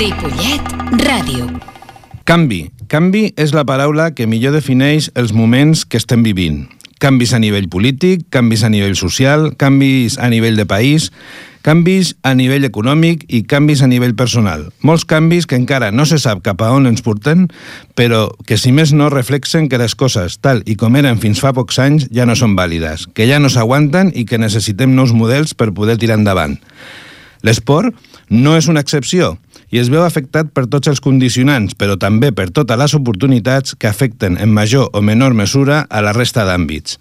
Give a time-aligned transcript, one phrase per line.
[0.00, 0.64] Ripollet
[1.04, 1.44] Ràdio.
[2.24, 2.70] Canvi.
[2.88, 6.62] Canvi és la paraula que millor defineix els moments que estem vivint.
[7.04, 11.10] Canvis a nivell polític, canvis a nivell social, canvis a nivell de país,
[11.60, 14.70] canvis a nivell econòmic i canvis a nivell personal.
[14.80, 17.50] Molts canvis que encara no se sap cap a on ens porten,
[17.92, 21.52] però que si més no reflexen que les coses, tal i com eren fins fa
[21.52, 25.52] pocs anys, ja no són vàlides, que ja no s'aguanten i que necessitem nous models
[25.52, 26.56] per poder tirar endavant.
[27.44, 27.92] L'esport
[28.30, 29.34] no és una excepció
[29.70, 33.90] i es veu afectat per tots els condicionants, però també per totes les oportunitats que
[33.90, 36.98] afecten en major o menor mesura a la resta d'àmbits.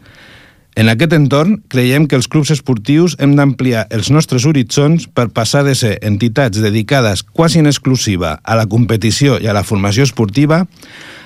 [0.80, 5.66] En aquest entorn, creiem que els clubs esportius hem d'ampliar els nostres horitzons per passar
[5.68, 10.62] de ser entitats dedicades quasi en exclusiva a la competició i a la formació esportiva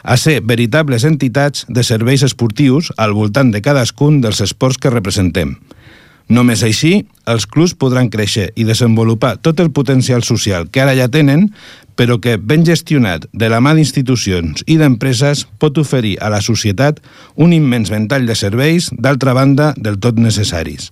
[0.02, 5.58] a ser veritables entitats de serveis esportius al voltant de cadascun dels esports que representem.
[6.32, 11.10] Només així, els clubs podran créixer i desenvolupar tot el potencial social que ara ja
[11.12, 11.50] tenen,
[11.96, 17.04] però que, ben gestionat de la mà d'institucions i d'empreses, pot oferir a la societat
[17.36, 20.92] un immens ventall de serveis, d'altra banda, del tot necessaris.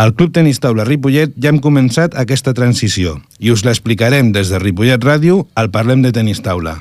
[0.00, 4.62] Al Club Tenis Taula Ripollet ja hem començat aquesta transició i us l'explicarem des de
[4.62, 6.80] Ripollet Ràdio al Parlem de Tenis Taula.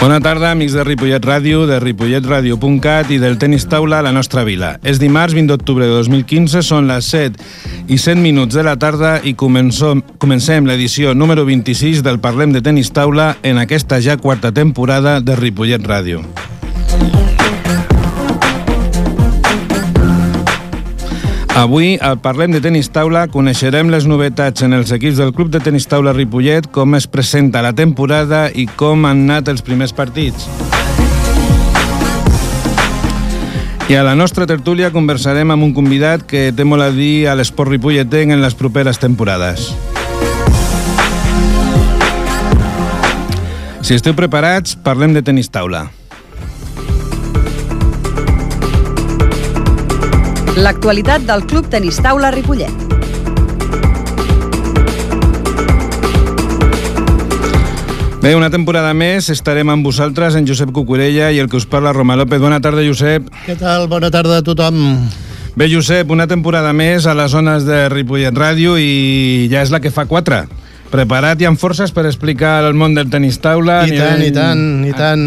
[0.00, 4.46] Bona tarda, amics de Ripollet Ràdio, de ripolletradio.cat i del tenis taula a la nostra
[4.48, 4.70] vila.
[4.80, 7.36] És dimarts 20 d'octubre de 2015, són les 7
[7.92, 12.64] i 7 minuts de la tarda i començom, comencem l'edició número 26 del Parlem de
[12.64, 16.24] Tenis Taula en aquesta ja quarta temporada de Ripollet Ràdio.
[21.60, 25.60] Avui, al Parlem de Tenis Taula, coneixerem les novetats en els equips del Club de
[25.60, 30.48] Tenis Taula Ripollet, com es presenta la temporada i com han anat els primers partits.
[33.92, 37.36] I a la nostra tertúlia conversarem amb un convidat que té molt a dir a
[37.36, 39.68] l'esport ripolletenc en les properes temporades.
[43.84, 45.90] Si esteu preparats, parlem de tenis taula.
[50.60, 52.68] L'actualitat del Club Tenis Taula Ripollet.
[58.20, 61.94] Bé, una temporada més estarem amb vosaltres, en Josep Cucurella i el que us parla,
[61.96, 62.42] Roma López.
[62.44, 63.30] Bona tarda, Josep.
[63.46, 63.88] Què tal?
[63.88, 64.82] Bona tarda a tothom.
[65.56, 69.80] Bé, Josep, una temporada més a les zones de Ripollet Ràdio i ja és la
[69.80, 70.44] que fa quatre.
[70.90, 73.84] Preparat i amb forces per explicar el món del tenis taula?
[73.86, 75.22] I tant, i tant, i tant.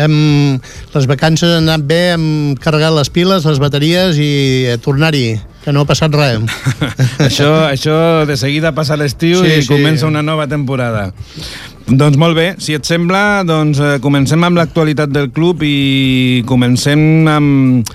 [0.00, 0.14] Hem,
[0.94, 2.24] les vacances han anat bé, hem
[2.62, 4.30] carregat les piles, les bateries i
[4.80, 5.34] tornar-hi,
[5.66, 6.40] que no ha passat res.
[7.28, 9.68] això, això de seguida passa l'estiu Sí, i sí.
[9.68, 11.10] comença una nova temporada.
[11.82, 17.28] Doncs molt bé, si et sembla, doncs eh, comencem amb l'actualitat del club i comencem
[17.28, 17.88] amb,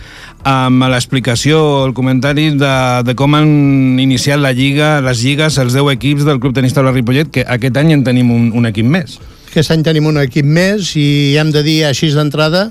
[0.46, 2.76] amb l'explicació, el comentari de,
[3.08, 6.94] de com han iniciat la lliga, les lligues, els 10 equips del Club Tenis Taula
[6.94, 9.18] Ripollet, que aquest any en tenim un, un equip més.
[9.50, 12.68] Aquest any tenim un equip més i hem de dir així d'entrada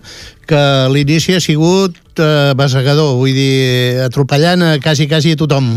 [0.47, 0.63] que
[0.93, 5.69] l'inici ha sigut eh, basegador, vull dir, atropellant a quasi, quasi a tothom.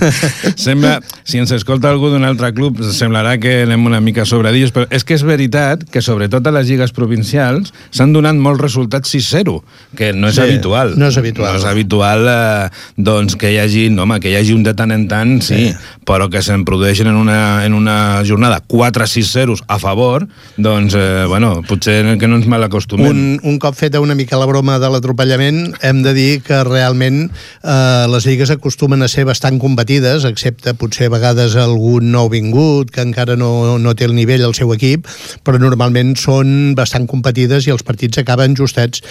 [0.56, 4.86] Sembla, si ens escolta algú d'un altre club, semblarà que anem una mica sobradillos, però
[4.94, 9.58] és que és veritat que sobretot a les lligues provincials s'han donat molts resultats 6-0,
[9.98, 10.94] que no és Sí, habitual.
[11.00, 11.52] no és habitual.
[11.54, 14.74] No és habitual, eh, doncs, que hi hagi, no, home, que hi hagi un de
[14.76, 15.74] tant en tant, sí, sí.
[16.06, 20.26] però que se'n produeixen en una, en una jornada 4-6-0 a favor,
[20.56, 23.06] doncs, eh, bueno, potser que no ens mal acostumem.
[23.08, 27.26] un, un cop feta una mica la broma de l'atropellament, hem de dir que realment
[27.26, 32.92] eh, les lligues acostumen a ser bastant combatides, excepte potser a vegades algun nou vingut
[32.94, 35.08] que encara no, no té el nivell al seu equip,
[35.46, 39.02] però normalment són bastant competides i els partits acaben justets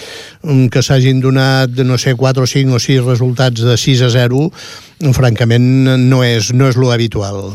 [0.42, 4.12] mm, que s'hagin donat, no sé, 4 o 5 o 6 resultats de 6 a
[4.14, 4.46] 0,
[5.16, 5.66] francament
[6.08, 7.52] no és, no és lo habitual.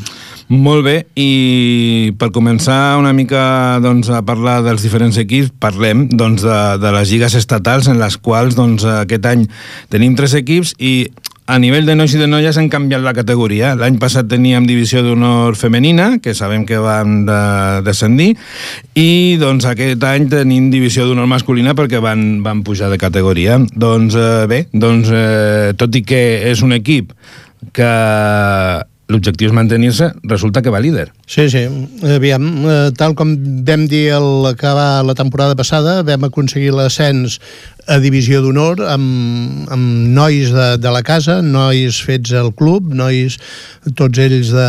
[0.51, 6.43] Molt bé, i per començar una mica doncs, a parlar dels diferents equips, parlem doncs,
[6.43, 9.45] de, de les lligues estatals en les quals doncs, aquest any
[9.93, 11.07] tenim tres equips i
[11.47, 13.71] a nivell de nois i de noies han canviat la categoria.
[13.79, 17.39] L'any passat teníem divisió d'honor femenina, que sabem que van de,
[17.87, 18.33] descendir,
[18.99, 23.55] i doncs, aquest any tenim divisió d'honor masculina perquè van, van pujar de categoria.
[23.71, 27.15] Doncs eh, bé, doncs, eh, tot i que és un equip
[27.71, 27.91] que
[29.11, 31.09] l'objectiu és mantenir-se, resulta que va líder.
[31.27, 31.65] Sí, sí.
[32.15, 33.35] Aviam, eh, tal com
[33.67, 37.39] vam dir al acabar la temporada passada, vam aconseguir l'ascens
[37.87, 43.37] a divisió d'honor amb, amb nois de, de la casa, nois fets al club, nois
[43.97, 44.67] tots ells de,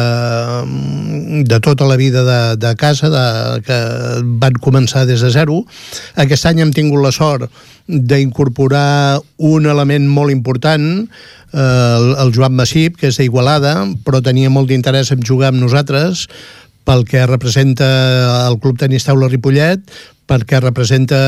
[1.49, 3.27] de tota la vida de, de casa, de,
[3.67, 3.79] que
[4.43, 5.63] van començar des de zero.
[6.17, 7.51] Aquest any hem tingut la sort
[7.87, 10.89] d'incorporar un element molt important,
[11.53, 13.77] eh, el, el Joan Massip, que és d'Igualada,
[14.07, 16.29] però tenia molt d'interès en jugar amb nosaltres,
[16.83, 17.87] pel que representa
[18.49, 19.83] el Club Tenis Taula Ripollet,
[20.31, 21.19] perquè representa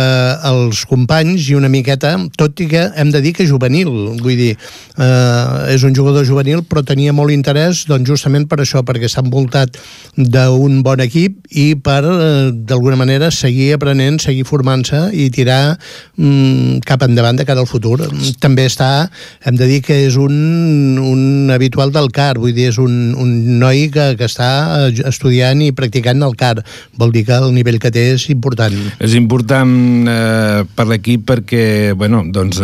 [0.49, 3.91] els companys i una miqueta, tot i que hem de dir que juvenil,
[4.23, 8.85] vull dir, eh, és un jugador juvenil, però tenia molt interès doncs, justament per això,
[8.87, 9.77] perquè s'ha envoltat
[10.17, 15.77] d'un bon equip i per, eh, d'alguna manera, seguir aprenent, seguir formant-se i tirar
[16.17, 17.99] mm, cap endavant de cara al futur.
[18.41, 19.11] També està,
[19.45, 23.59] hem de dir que és un, un habitual del CAR, vull dir, és un, un
[23.59, 26.63] noi que, que està estudiant i practicant el CAR,
[26.97, 28.84] vol dir que el nivell que té és important.
[29.03, 32.61] És important eh, per l'equip perquè, bueno, doncs,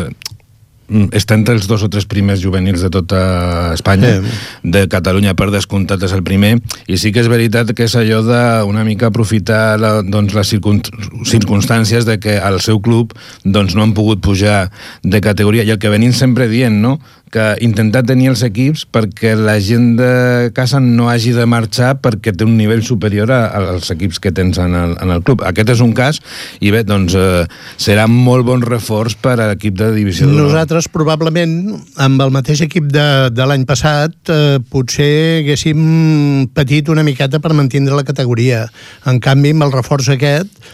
[0.89, 3.21] mm, està entre els dos o tres primers juvenils de tota
[3.75, 4.35] Espanya, sí.
[4.75, 6.57] de Catalunya per descomptat és el primer,
[6.87, 10.55] i sí que és veritat que és allò d'una mica aprofitar la, doncs, les
[11.31, 13.15] circumstàncies de que al seu club
[13.45, 14.69] doncs, no han pogut pujar
[15.03, 16.99] de categoria, i el que venim sempre dient, no?
[17.33, 22.35] Que intentar tenir els equips perquè la gent de casa no hagi de marxar perquè
[22.35, 25.45] té un nivell superior als equips que tens en el, en el club.
[25.47, 26.21] Aquest és un cas
[26.61, 27.45] i bé, doncs eh,
[27.81, 30.29] serà molt bon reforç per a l'equip de divisió.
[30.31, 31.57] Nosaltres probablement
[32.03, 37.55] amb el mateix equip de, de l'any passat eh, potser haguéssim patit una miqueta per
[37.57, 38.67] mantindre la categoria.
[39.07, 40.71] En canvi, amb el reforç aquest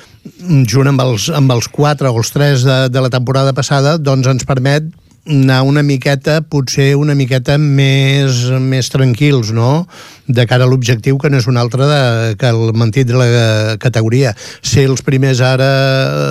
[0.67, 4.27] junt amb els, amb els quatre o els tres de, de la temporada passada, doncs
[4.33, 4.89] ens permet
[5.27, 9.87] anar una miqueta, potser una miqueta més, més tranquils, no?,
[10.27, 11.99] de cara a l'objectiu, que no és un altre de,
[12.39, 14.33] que el mantit de la categoria.
[14.59, 15.69] Ser els primers ara,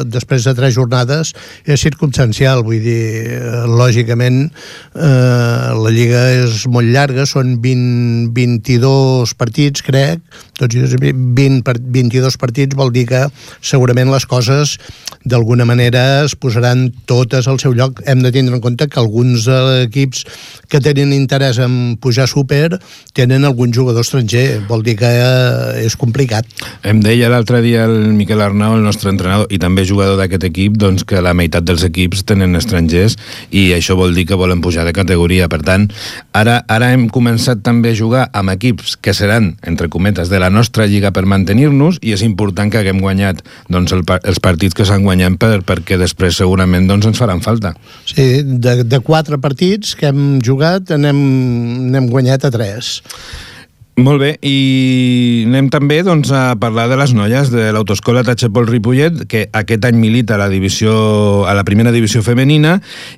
[0.04, 1.32] després de tres jornades,
[1.64, 3.40] és circumstancial, vull dir,
[3.72, 4.50] lògicament,
[4.96, 10.20] eh, la Lliga és molt llarga, són 20, 22 partits, crec,
[10.60, 13.26] tots 20, 22 partits vol dir que
[13.64, 14.78] segurament les coses
[15.26, 18.00] d'alguna manera es posaran totes al seu lloc.
[18.06, 19.48] Hem de tindre en compte que alguns
[19.86, 20.26] equips
[20.70, 22.80] que tenen interès en pujar súper
[23.16, 26.48] tenen algun jugador estranger, vol dir que eh, és complicat.
[26.84, 30.78] Em deia l'altre dia el Miquel Arnau, el nostre entrenador, i també jugador d'aquest equip,
[30.82, 33.18] doncs que la meitat dels equips tenen estrangers
[33.52, 35.50] i això vol dir que volen pujar de categoria.
[35.52, 35.88] Per tant,
[36.34, 40.50] ara, ara hem començat també a jugar amb equips que seran, entre cometes, de la
[40.50, 44.88] nostra lliga per mantenir-nos i és important que haguem guanyat doncs, el, els partits que
[44.88, 47.76] s'han guanyat per, perquè després segurament doncs, ens faran falta.
[48.10, 52.98] Sí, de, de quatre partits que hem jugat n'hem guanyat a tres.
[53.96, 59.22] Molt bé, i anem també doncs, a parlar de les noies de l'autoescola Tachepol Ripollet,
[59.32, 60.92] que aquest any milita a la, divisió,
[61.48, 62.74] a la primera divisió femenina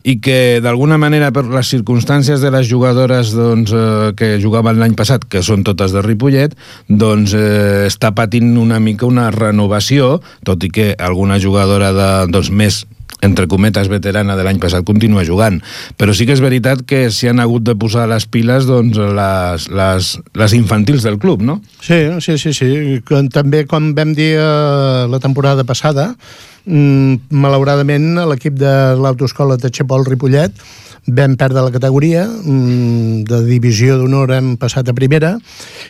[0.05, 4.93] i que d'alguna manera per les circumstàncies de les jugadores doncs, eh, que jugaven l'any
[4.93, 6.53] passat, que són totes de Ripollet,
[6.85, 12.53] doncs eh, està patint una mica una renovació, tot i que alguna jugadora de, doncs,
[12.53, 12.83] més
[13.21, 15.59] entre cometes, veterana de l'any passat, continua jugant.
[15.97, 19.69] Però sí que és veritat que s'hi han hagut de posar les piles doncs, les,
[19.73, 21.59] les, les infantils del club, no?
[21.81, 22.53] Sí, sí, sí.
[22.53, 22.69] sí.
[23.33, 26.13] També, com vam dir eh, la temporada passada,
[26.67, 30.53] mm, malauradament l'equip de l'autoescola de Xepol Ripollet
[31.07, 35.37] vam perdre la categoria, mm, de divisió d'honor hem passat a primera,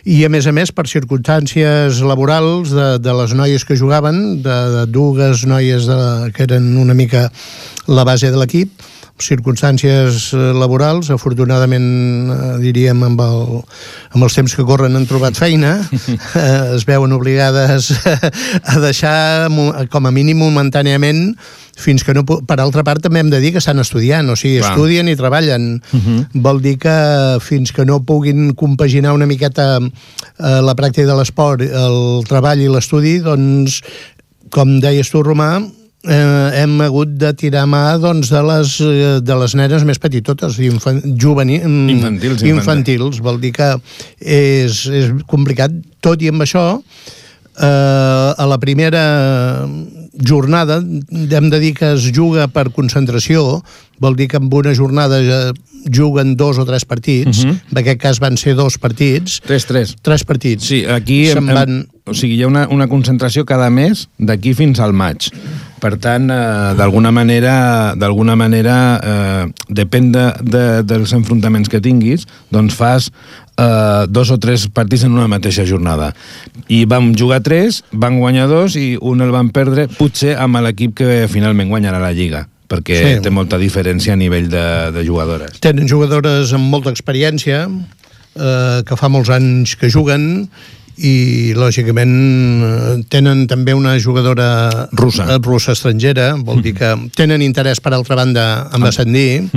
[0.04, 4.58] i a més a més per circumstàncies laborals de, de les noies que jugaven, de,
[4.76, 5.98] de dues noies de,
[6.34, 7.32] que eren una mica
[7.88, 8.70] la base de l'equip,
[9.22, 11.86] circumstàncies eh, laborals, afortunadament
[12.32, 13.62] eh, diríem amb, el,
[14.14, 15.76] amb els temps que corren han trobat feina,
[16.42, 19.48] eh, es veuen obligades a deixar
[19.92, 21.32] com a mínim momentàniament
[21.78, 22.24] fins que no...
[22.26, 24.72] Per altra part, també hem de dir que estan estudiant, o sigui, Clar.
[24.74, 25.78] estudien i treballen.
[25.92, 26.18] Uh mhm.
[26.18, 26.42] -huh.
[26.48, 31.62] Vol dir que fins que no puguin compaginar una miqueta eh, la pràctica de l'esport,
[31.62, 33.82] el treball i l'estudi, doncs,
[34.50, 35.62] com deies tu, Romà,
[36.04, 40.58] eh, hem hagut de tirar mà doncs, de, les, eh, de les nenes més petitotes,
[40.62, 43.22] infan, juvenil, mm, infantils, infantils.
[43.24, 43.70] Vol dir que
[44.20, 45.74] és, és complicat.
[46.04, 46.66] Tot i amb això,
[47.58, 49.04] eh, a la primera
[50.18, 53.62] jornada hem de dir que es juga per concentració,
[53.98, 55.20] vol dir que en una jornada
[55.94, 57.52] juguen dos o tres partits, uh mhm.
[57.52, 57.60] -huh.
[57.70, 59.40] en aquest cas van ser dos partits.
[59.40, 59.96] Tres, tres.
[60.02, 60.64] Tres partits.
[60.64, 61.68] Sí, aquí hem, van...
[61.68, 65.30] hem, o sigui, hi ha una, una concentració cada mes d'aquí fins al maig.
[65.78, 72.26] Per tant, eh, d'alguna manera, d'alguna manera eh, depèn de, de, dels enfrontaments que tinguis,
[72.50, 73.12] doncs fas
[73.58, 76.12] eh, dos o tres partits en una mateixa jornada.
[76.68, 80.94] I vam jugar tres, van guanyar dos i un el van perdre, potser amb l'equip
[81.02, 83.20] que finalment guanyarà la Lliga perquè Sí.
[83.24, 85.54] té molta diferència a nivell de, de jugadores.
[85.64, 87.62] Tenen jugadores amb molta experiència,
[88.36, 90.50] eh, que fa molts anys que juguen,
[90.98, 92.14] i lògicament
[92.66, 95.26] eh, tenen també una jugadora Russa.
[95.30, 99.48] eh, russa estrangera, vol dir que tenen interès per altra banda en ascendir,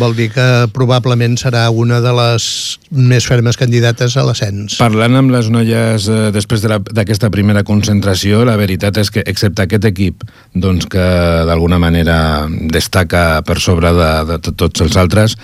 [0.00, 4.78] vol dir que probablement serà una de les més fermes candidates a l'ascens.
[4.80, 9.10] Parlant amb les noies eh, després de la- d'aquesta de primera concentració, la veritat és
[9.12, 11.04] que, excepte aquest equip, doncs que
[11.46, 15.36] d'alguna manera destaca per sobre de, de to- tots els altres,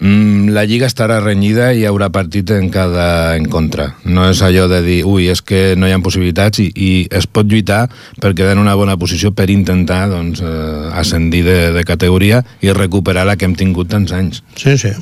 [0.00, 3.88] mm, la Lliga estarà renyida i hi haurà partit en cada encontre.
[4.04, 7.26] No és allò de dir, ui, és que no hi ha possibilitats i, i es
[7.26, 7.86] pot lluitar
[8.20, 12.74] per quedar en una bona posició per intentar doncs, eh, ascendir de, de categoria i
[12.76, 14.42] recuperar la que hem tingut tants anys.
[14.58, 14.94] Sí, sí.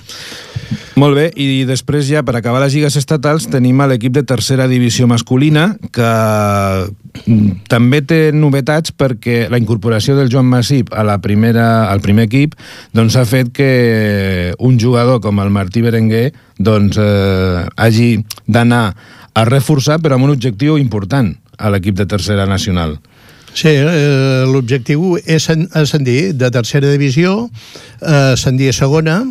[1.00, 4.66] Molt bé, i després ja per acabar les lligues estatals tenim a l'equip de tercera
[4.68, 6.10] divisió masculina que
[7.24, 12.26] mm, també té novetats perquè la incorporació del Joan Massip a la primera, al primer
[12.28, 12.58] equip
[12.96, 13.70] doncs ha fet que
[14.58, 18.10] un jugador com el Martí Berenguer doncs, eh, hagi
[18.46, 18.90] d'anar
[19.34, 22.98] a reforçar però amb un objectiu important a l'equip de tercera nacional.
[23.52, 27.50] Sí, eh, l'objectiu és en- ascendir de tercera divisió,
[28.00, 29.24] eh, ascendir a segona,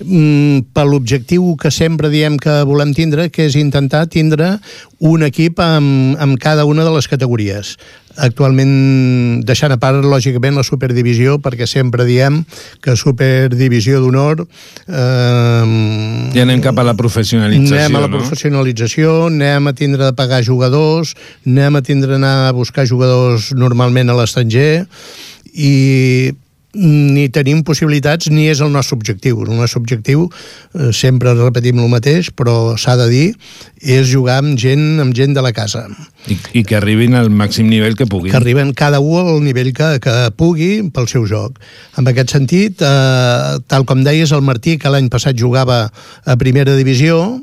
[0.00, 4.58] mm, per l'objectiu que sempre diem que volem tindre, que és intentar tindre
[5.00, 7.76] un equip amb, amb cada una de les categories.
[8.14, 12.44] Actualment, deixant a part, lògicament, la superdivisió, perquè sempre diem
[12.80, 14.44] que superdivisió d'honor...
[14.86, 18.20] Eh, I anem cap a la professionalització, anem a la no?
[18.20, 24.12] professionalització, anem a tindre de pagar jugadors, anem a tindre d'anar a buscar jugadors normalment
[24.12, 24.86] a l'estranger
[25.54, 26.34] i
[26.74, 29.40] ni tenim possibilitats ni és el nostre objectiu.
[29.44, 30.26] El nostre objectiu,
[30.74, 33.26] eh, sempre repetim el mateix, però s'ha de dir,
[33.80, 35.86] és jugar amb gent, amb gent de la casa.
[36.26, 38.32] I, I que arribin al màxim nivell que puguin.
[38.32, 41.60] Que arriben cada un al nivell que, que pugui pel seu joc.
[41.98, 45.86] En aquest sentit, eh, tal com deies, el Martí, que l'any passat jugava
[46.24, 47.40] a primera divisió,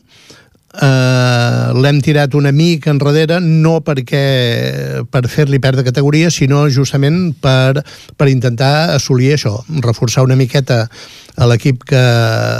[0.73, 7.83] eh, l'hem tirat una mica enrere no perquè per fer-li perdre categoria, sinó justament per,
[8.15, 10.85] per intentar assolir això, reforçar una miqueta
[11.37, 12.01] a l'equip que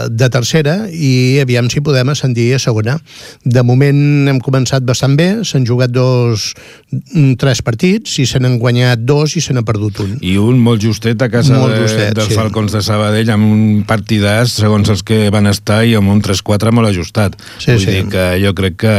[0.09, 2.97] de tercera i aviam si podem ascendir a segona.
[3.43, 6.51] De moment hem començat bastant bé, s'han jugat dos,
[6.91, 10.17] mm, tres partits i se n'han guanyat dos i se n'ha perdut un.
[10.21, 12.37] I un molt justet a casa Molt de, justet, dels sí.
[12.37, 16.71] Falcons de Sabadell amb un partidàs, segons els que van estar, i amb un 3-4
[16.71, 17.37] molt ajustat.
[17.57, 17.91] Sí, Vull sí.
[17.91, 18.95] dir que jo crec que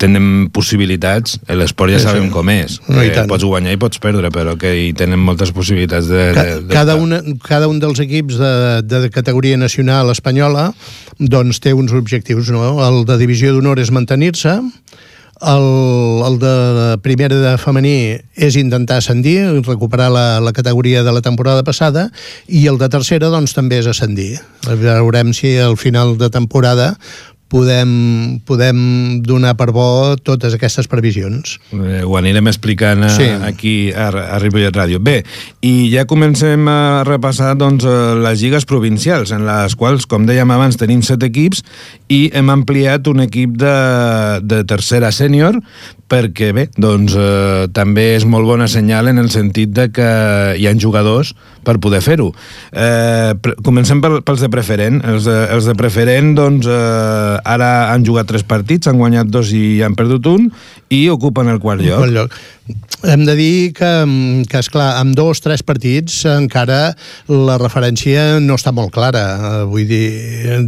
[0.00, 2.32] tenen possibilitats, l'esport ja Sí, sabem sí.
[2.34, 2.80] com és.
[2.88, 6.32] No, Eh, pots guanyar i pots perdre, però que hi tenen moltes possibilitats de...
[6.34, 10.72] Ca de, de cada, una, cada un dels equips de, de categoria nacional espanyola
[11.18, 12.78] doncs té uns objectius, no?
[12.84, 14.58] El de divisió d'honor és mantenir-se,
[15.44, 21.22] el, el de primera de femení és intentar ascendir, recuperar la, la categoria de la
[21.22, 22.08] temporada passada,
[22.48, 24.38] i el de tercera doncs també és ascendir.
[24.64, 26.94] Veurem si al final de temporada
[27.54, 27.90] podem,
[28.42, 28.78] podem
[29.22, 31.58] donar per bo totes aquestes previsions.
[31.70, 33.28] Eh, ho anirem explicant a, Sí.
[33.46, 34.98] aquí a, a Ripollet Ràdio.
[34.98, 35.20] Bé,
[35.62, 40.50] i ja comencem a repassar doncs, eh, les lligues provincials, en les quals, com dèiem
[40.50, 41.62] abans, tenim set equips
[42.10, 43.74] i hem ampliat un equip de,
[44.42, 45.60] de tercera sènior
[46.10, 50.10] perquè, bé, doncs eh, també és molt bona senyal en el sentit de que
[50.58, 51.32] hi ha jugadors
[51.64, 52.30] per poder fer-ho.
[52.70, 53.32] Eh,
[53.66, 55.00] comencem pel, pels de preferent.
[55.14, 59.52] Els de, els de preferent, doncs, eh, ara han jugat tres partits, han guanyat dos
[59.56, 60.50] i han perdut un,
[60.92, 62.04] i ocupen el quart lloc.
[62.04, 62.38] Quart lloc.
[63.04, 63.90] Hem de dir que,
[64.48, 66.94] que esclar, amb dos, tres partits encara
[67.28, 69.24] la referència no està molt clara.
[69.34, 70.06] Eh, Vull dir,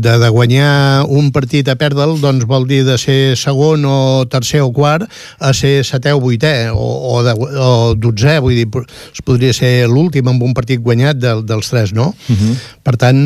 [0.05, 3.97] de, de guanyar un partit a perdre'l, doncs vol dir de ser segon o
[4.29, 5.09] tercer o quart
[5.41, 8.69] a ser setè o vuitè o, o, de, o dotzè, vull dir,
[9.09, 12.12] es podria ser l'últim amb un partit guanyat de, dels tres, no?
[12.29, 12.57] Uh -huh.
[12.85, 13.19] Per tant,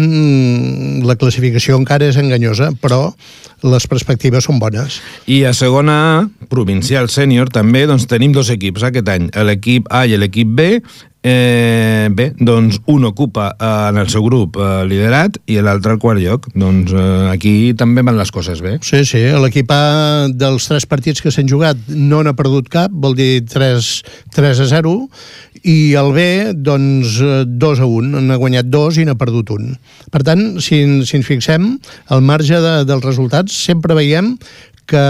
[1.05, 3.11] la classificació encara és enganyosa, però
[3.63, 5.01] les perspectives són bones.
[5.31, 6.17] I a segona A,
[6.53, 10.73] provincial sènior, també doncs, tenim dos equips aquest any, l'equip A i l'equip B.
[11.23, 16.01] Eh, bé, doncs un ocupa eh, en el seu grup eh, liderat i l'altre al
[16.01, 16.49] quart lloc.
[16.57, 18.79] Doncs eh, aquí també van les coses bé.
[18.81, 23.19] Sí, sí, l'equip A dels tres partits que s'han jugat no n'ha perdut cap, vol
[23.19, 23.91] dir 3,
[24.33, 24.97] 3 a 0,
[25.69, 26.27] i el B,
[26.57, 29.75] doncs, eh, 2 a 1, n'ha guanyat dos i n'ha perdut un.
[30.13, 31.75] Per tant, si, si ens fixem,
[32.09, 34.37] al marge de, dels resultats, sempre veiem
[34.91, 35.05] que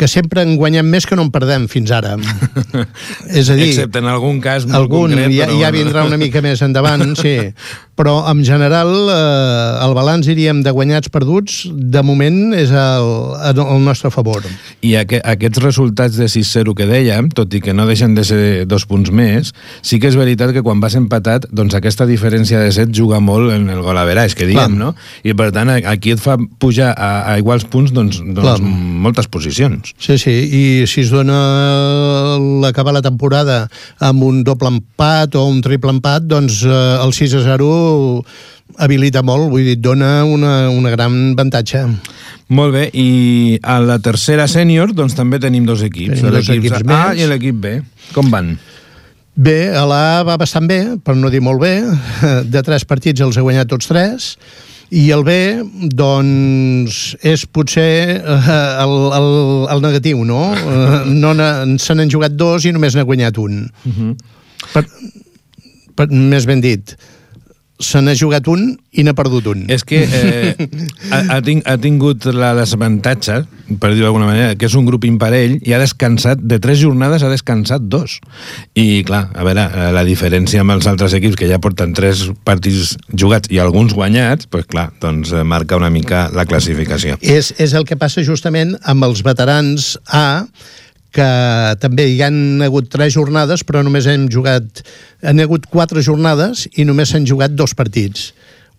[0.00, 2.14] que sempre en guanyem més que no en perdem fins ara.
[3.38, 5.28] És a dir, Excepte en algun cas molt algun concret.
[5.28, 5.76] ja, però ja bueno.
[5.76, 7.34] vindrà una mica més endavant, sí.
[8.00, 13.10] però en general eh, el balanç diríem de guanyats perduts de moment és el,
[13.52, 14.46] el nostre favor.
[14.80, 18.40] I aqu aquests resultats de 6-0 que dèiem, tot i que no deixen de ser
[18.70, 19.52] dos punts més,
[19.84, 23.52] sí que és veritat que quan vas empatat, doncs aquesta diferència de set juga molt
[23.52, 24.94] en el gol a veràs, que diguem, Clar.
[24.94, 24.94] no?
[25.20, 29.92] I per tant aquí et fa pujar a, a iguals punts doncs, doncs moltes posicions.
[30.00, 31.36] Sí, sí, i si es dona
[32.64, 33.66] l'acabar la temporada
[34.00, 37.70] amb un doble empat o un triple empat, doncs eh, el 6 a 0
[38.80, 41.84] habilita molt, vull dir, dona una, una gran avantatge.
[42.56, 47.22] Molt bé, i a la tercera sènior doncs també tenim dos equips, l'equip A més.
[47.22, 47.78] i l'equip B.
[48.14, 48.56] Com van?
[49.40, 51.76] Bé, a l'A va bastant bé, per no dir molt bé.
[52.52, 54.34] De tres partits els ha guanyat tots tres.
[54.90, 55.36] I el B,
[55.94, 58.50] doncs, és potser eh,
[58.82, 59.30] el, el,
[59.70, 60.50] el negatiu, no?
[61.22, 61.32] No
[61.78, 63.62] se n'han jugat dos i només n'ha guanyat un.
[63.84, 64.10] Uh mhm.
[64.10, 64.16] -huh.
[64.74, 64.84] per,
[65.94, 66.96] per, més ben dit,
[67.80, 69.64] se n'ha jugat un i n'ha perdut un.
[69.72, 70.68] És que eh,
[71.14, 73.40] ha, ha, ting, ha tingut la desavantatge,
[73.80, 77.24] per dir-ho d'alguna manera, que és un grup imparell i ha descansat, de tres jornades
[77.24, 78.18] ha descansat dos.
[78.74, 82.26] I, clar, a veure, eh, la diferència amb els altres equips que ja porten tres
[82.46, 87.16] partits jugats i alguns guanyats, doncs clar, doncs eh, marca una mica la classificació.
[87.20, 90.44] És, és el que passa justament amb els veterans A,
[91.14, 91.28] que
[91.82, 94.84] també hi han hagut tres jornades, però només hem jugat...
[95.20, 98.30] Han hagut quatre jornades i només s'han jugat dos partits.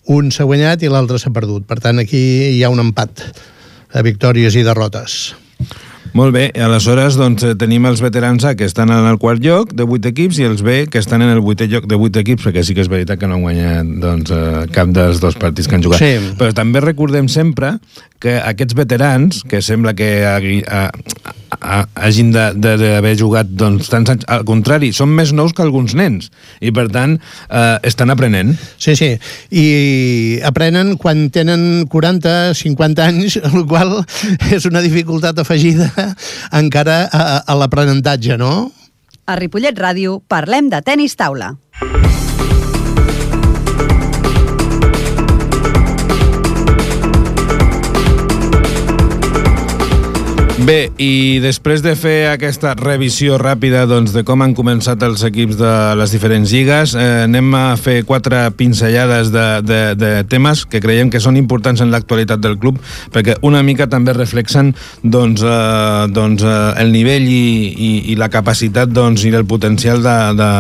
[0.10, 1.68] Un s'ha guanyat i l'altre s'ha perdut.
[1.70, 2.22] Per tant, aquí
[2.56, 3.28] hi ha un empat
[3.94, 5.22] a victòries i derrotes.
[6.18, 9.72] Molt bé, aleshores doncs, eh, tenim els veterans A que estan en el quart lloc
[9.78, 12.48] de 8 equips i els B que estan en el vuitè lloc de 8 equips
[12.48, 15.70] perquè sí que és veritat que no han guanyat doncs, eh, cap dels dos partits
[15.70, 16.04] que han jugat.
[16.04, 16.34] Sí.
[16.40, 17.78] Però també recordem sempre
[18.20, 20.84] que aquests veterans, que sembla que a, a,
[21.60, 26.30] hagin d'haver jugat doncs, tants anys, al contrari, són més nous que alguns nens
[26.64, 28.54] i per tant eh, estan aprenent.
[28.82, 29.12] Sí, sí,
[29.52, 29.66] i
[30.48, 34.00] aprenen quan tenen 40, 50 anys, el qual
[34.52, 35.90] és una dificultat afegida
[36.62, 38.72] encara a, a l'aprenentatge, no?
[39.28, 41.54] A Ripollet Ràdio parlem de tennis taula.
[50.62, 55.58] Bé, i després de fer aquesta revisió ràpida doncs, de com han començat els equips
[55.58, 60.78] de les diferents lligues, eh, anem a fer quatre pinzellades de, de, de temes que
[60.84, 62.78] creiem que són importants en l'actualitat del club,
[63.10, 64.70] perquè una mica també reflexen
[65.02, 70.06] doncs, eh, doncs, eh, el nivell i, i, i la capacitat doncs, i el potencial
[70.06, 70.52] de, de,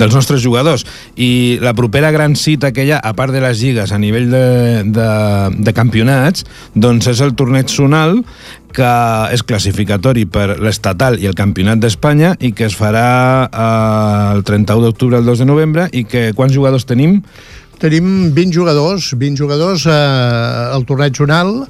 [0.00, 0.86] dels nostres jugadors.
[1.20, 4.32] I la propera gran cita que hi ha, a part de les lligues a nivell
[4.32, 4.46] de,
[4.88, 5.12] de,
[5.68, 8.22] de campionats, doncs és el torneig zonal
[8.74, 8.90] que
[9.34, 13.08] és classificatori per l'estatal i el campionat d'Espanya i que es farà
[13.48, 17.22] eh, el 31 d'octubre al 2 de novembre i que quants jugadors tenim?
[17.78, 21.62] Tenim 20 jugadors, 20 jugadors eh, al torneig zonal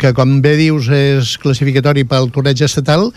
[0.00, 3.12] que com bé dius és classificatori pel torneig estatal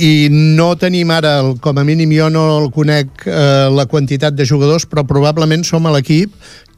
[0.00, 4.46] i no tenim ara, com a mínim jo no el conec eh, la quantitat de
[4.48, 6.32] jugadors, però probablement som a l'equip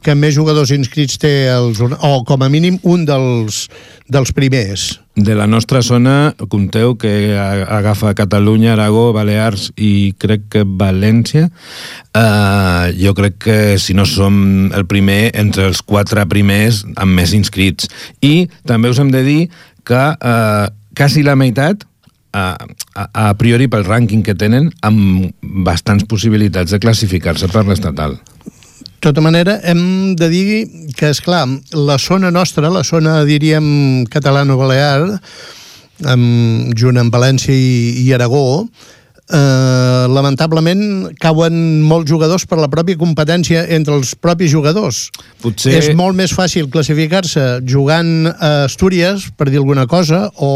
[0.05, 3.65] que més jugadors inscrits té els, o com a mínim un dels,
[4.11, 4.85] dels primers.
[5.15, 11.47] De la nostra zona, compteu que agafa Catalunya, Aragó, Balears i crec que València.
[12.11, 17.33] Uh, jo crec que si no som el primer, entre els quatre primers amb més
[17.33, 17.89] inscrits.
[18.21, 19.41] I també us hem de dir
[19.87, 21.87] que uh, quasi la meitat
[22.35, 22.45] a,
[22.93, 25.31] a, a priori pel rànquing que tenen amb
[25.65, 28.19] bastants possibilitats de classificar-se per l'estatal
[29.05, 30.45] tota manera, hem de dir
[30.97, 31.45] que, és clar,
[31.77, 35.05] la zona nostra, la zona, diríem, catalano-balear,
[36.09, 38.65] amb, junt amb València i, i Aragó,
[39.29, 45.05] eh, lamentablement cauen molts jugadors per la pròpia competència entre els propis jugadors.
[45.43, 45.77] Potser...
[45.77, 50.51] És molt més fàcil classificar-se jugant a Astúries, per dir alguna cosa, o,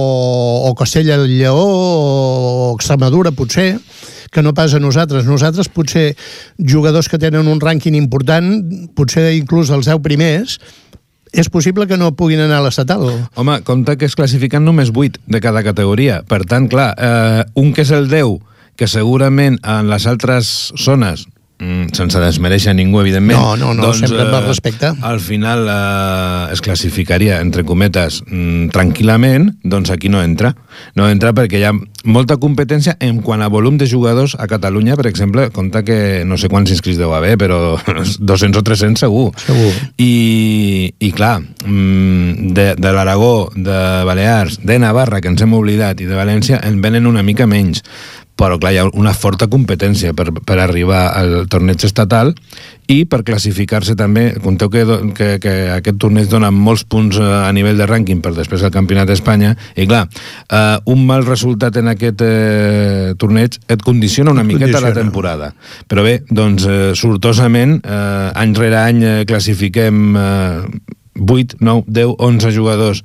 [0.69, 3.75] o Castella-Lleó, o Extremadura, potser,
[4.31, 5.25] que no pas a nosaltres.
[5.25, 6.13] Nosaltres potser
[6.57, 8.51] jugadors que tenen un rànquing important,
[8.95, 10.59] potser inclús els 10 primers,
[11.31, 13.05] és possible que no puguin anar a l'estatal.
[13.35, 16.23] Home, compte que es classifiquen només 8 de cada categoria.
[16.27, 18.39] Per tant, clar, eh, un que és el 10,
[18.75, 21.27] que segurament en les altres zones
[21.59, 23.35] Mm, sense desmereixer ningú, evidentment.
[23.35, 24.93] No, no, no, doncs, sempre amb el respecte.
[25.01, 30.53] al final eh, es classificaria, entre cometes, mm, tranquil·lament, doncs aquí no entra.
[30.95, 31.73] No entra perquè hi ha
[32.07, 36.37] molta competència en quant a volum de jugadors a Catalunya, per exemple, compta que no
[36.39, 37.75] sé quants inscrits deu haver, però
[38.19, 39.27] 200 o 300 segur.
[39.43, 39.73] Segur.
[39.97, 45.99] I, i clar, mm, de, de l'Aragó, de Balears, de Navarra, que ens hem oblidat,
[45.99, 47.83] i de València, en venen una mica menys
[48.39, 52.31] però clar, hi ha una forta competència per, per arribar al torneig estatal
[52.89, 54.85] i per classificar-se també, conteu que,
[55.17, 58.73] que, que aquest torneig dona molts punts eh, a nivell de rànquing per després del
[58.73, 64.47] Campionat d'Espanya, i clar, eh, un mal resultat en aquest eh, torneig et condiciona una
[64.47, 64.87] miqueta condiciona.
[64.95, 65.51] la temporada.
[65.91, 72.15] Però bé, doncs, eh, sortosament, eh, any rere any eh, classifiquem eh, 8, 9, 10,
[72.19, 73.03] 11 jugadors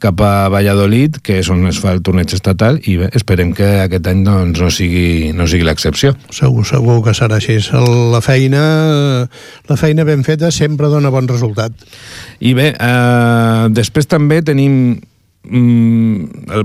[0.00, 3.68] cap a Valladolid, que és on es fa el torneig estatal, i bé, esperem que
[3.84, 6.14] aquest any doncs, no sigui, no sigui l'excepció.
[6.32, 7.58] Segur, segur que serà així.
[8.14, 8.62] La feina,
[9.68, 11.76] la feina ben feta sempre dona bon resultat.
[12.40, 14.96] I bé, eh, després també tenim
[15.44, 16.56] mm,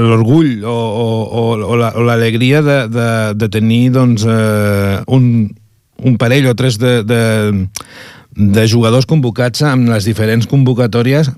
[0.00, 0.78] l'orgull o,
[1.44, 5.50] o, o l'alegria de, de, de tenir doncs, eh, un,
[6.00, 7.22] un parell o tres de, de,
[8.36, 11.32] de jugadors convocats amb les diferents convocatòries.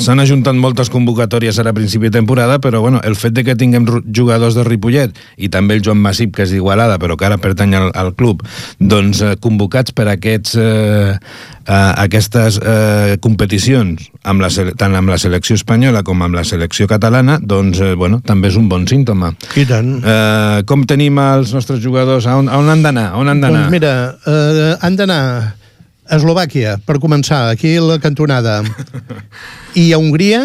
[0.00, 3.56] S'han ajuntat moltes convocatòries ara a principi de temporada, però bueno, el fet de que
[3.56, 7.38] tinguem jugadors de Ripollet i també el Joan Massip, que és d'Igualada, però que ara
[7.38, 8.42] pertany al, al club,
[8.80, 15.20] doncs eh, convocats per aquests, eh, eh, aquestes eh, competicions, amb la, tant amb la
[15.20, 19.34] selecció espanyola com amb la selecció catalana, doncs eh, bueno, també és un bon símptoma.
[19.54, 19.98] I tant.
[20.00, 22.26] Eh, com tenim els nostres jugadors?
[22.26, 23.10] A on, a on han d'anar?
[23.20, 23.66] On han d'anar?
[23.66, 25.24] Doncs mira, eh, han d'anar
[26.10, 28.60] Eslovàquia, per començar, aquí la cantonada.
[29.78, 30.40] I a Hongria,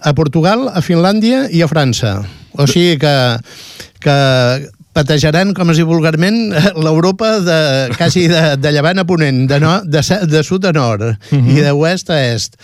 [0.00, 2.22] a Portugal, a Finlàndia i a França.
[2.56, 3.12] O sigui que,
[4.00, 4.16] que
[4.96, 6.54] patejaran, com es diu vulgarment,
[6.86, 7.60] l'Europa de,
[7.98, 11.52] quasi de, de llevant a ponent, de, no, de, de sud a nord uh -huh.
[11.52, 12.56] i de oest a est.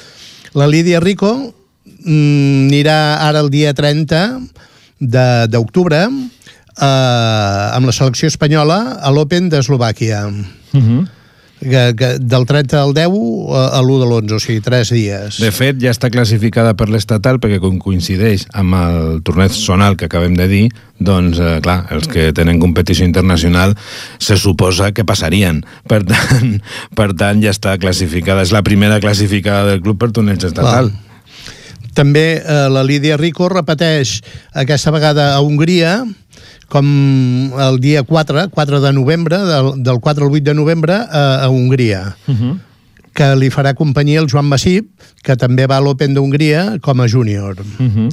[0.54, 1.52] La Lídia Rico
[1.84, 4.40] mm, anirà ara el dia 30
[5.48, 10.26] d'octubre eh, amb la selecció espanyola a l'Open d'Eslovàquia.
[10.72, 11.19] Uh -huh
[11.60, 15.40] que, que del 30 al 10 a l'1 de l'11, o sigui, 3 dies.
[15.42, 20.08] De fet, ja està classificada per l'estatal perquè com coincideix amb el torneig zonal que
[20.08, 20.64] acabem de dir,
[20.98, 23.76] doncs, eh, clar, els que tenen competició internacional
[24.18, 25.62] se suposa que passarien.
[25.88, 26.58] Per tant,
[26.98, 28.42] per tant ja està classificada.
[28.42, 30.90] És la primera classificada del club per torneig estatal.
[30.90, 31.06] Clar.
[31.94, 34.20] També eh, la Lídia Rico repeteix
[34.54, 36.04] aquesta vegada a Hongria,
[36.70, 36.86] com
[37.60, 41.48] el dia 4, 4 de novembre, del, del 4 al 8 de novembre, a, a
[41.50, 42.16] Hongria.
[42.26, 42.58] Uh -huh
[43.20, 44.88] que li farà companyia el Joan Massip,
[45.26, 47.58] que també va a l'Open d'Hongria com a júnior.
[47.78, 48.08] Uh -huh.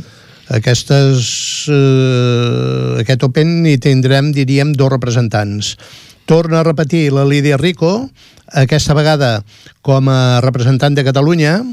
[0.50, 5.78] Aquestes, eh, aquest Open hi tindrem, diríem, dos representants.
[6.26, 8.10] Torna a repetir la Lídia Rico,
[8.52, 9.43] aquesta vegada
[9.82, 11.63] com a representant de Catalunya,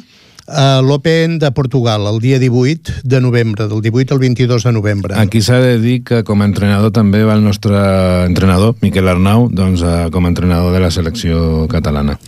[0.47, 5.15] a l'Open de Portugal, el dia 18 de novembre, del 18 al 22 de novembre.
[5.17, 7.79] Aquí s'ha de dir que com a entrenador també va el nostre
[8.27, 12.19] entrenador, Miquel Arnau, doncs, eh, com a entrenador de la selecció catalana.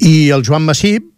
[0.00, 1.10] I el Joan Massip,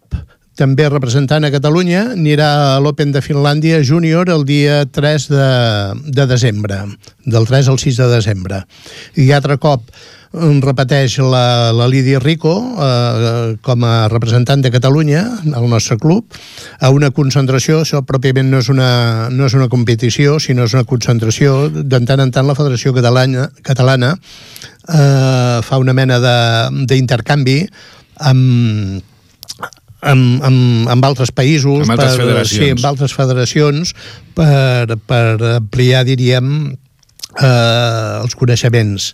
[0.59, 5.47] també representant a Catalunya, anirà a l'Open de Finlàndia júnior el dia 3 de,
[6.13, 6.83] de desembre,
[7.25, 8.59] del 3 al 6 de desembre.
[9.17, 9.87] I altre cop,
[10.33, 15.21] repeteix la, la Lídia Rico eh, com a representant de Catalunya
[15.53, 16.25] al nostre club
[16.81, 20.87] a una concentració, això pròpiament no és una, no és una competició sinó és una
[20.89, 27.59] concentració, de tant en tant la Federació Catalana, Catalana eh, fa una mena d'intercanvi
[28.17, 29.01] amb
[30.03, 32.59] amb, amb, amb altres països, amb altres per, federacions.
[32.59, 33.93] Sí, amb altres federacions
[34.35, 36.49] per, per ampliar, diríem,
[37.39, 39.13] eh, els coneixements.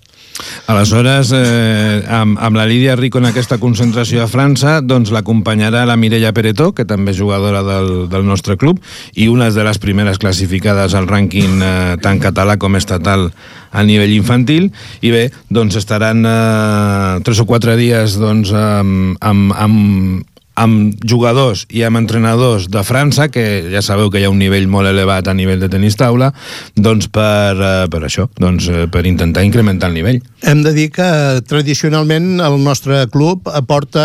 [0.69, 5.97] Aleshores, eh, amb, amb la Lídia Rico en aquesta concentració a França, doncs l'acompanyarà la
[5.99, 8.79] Mireia Peretó, que també és jugadora del, del nostre club,
[9.15, 13.29] i una de les primeres classificades al rànquing eh, tant català com estatal
[13.71, 14.69] a nivell infantil,
[15.01, 20.27] i bé, doncs estaran eh, tres o quatre dies doncs, amb, amb, amb,
[20.59, 24.67] amb jugadors i amb entrenadors de França, que ja sabeu que hi ha un nivell
[24.71, 26.31] molt elevat a nivell de tenis taula,
[26.75, 30.21] doncs per, eh, per això, doncs eh, per intentar incrementar el nivell.
[30.41, 31.05] Hem de dir que
[31.49, 34.03] tradicionalment el nostre club aporta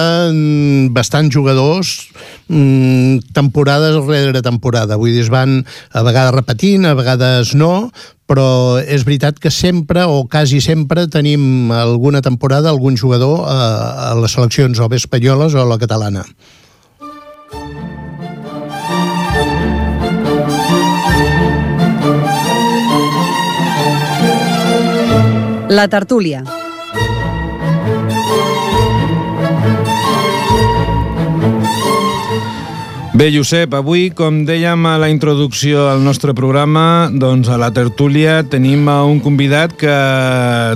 [0.90, 1.92] bastants jugadors
[2.48, 4.98] mm, temporades rere temporada.
[4.98, 5.60] Vull dir, es van
[5.92, 7.92] a vegades repetint, a vegades no,
[8.26, 14.12] però és veritat que sempre o quasi sempre tenim alguna temporada algun jugador a, a
[14.18, 16.26] les seleccions o bé espanyoles o a la catalana.
[25.74, 26.44] La tertúlia.
[33.14, 38.40] Bé, Josep, avui, com dèiem a la introducció al nostre programa, doncs a la tertúlia
[38.50, 39.94] tenim a un convidat que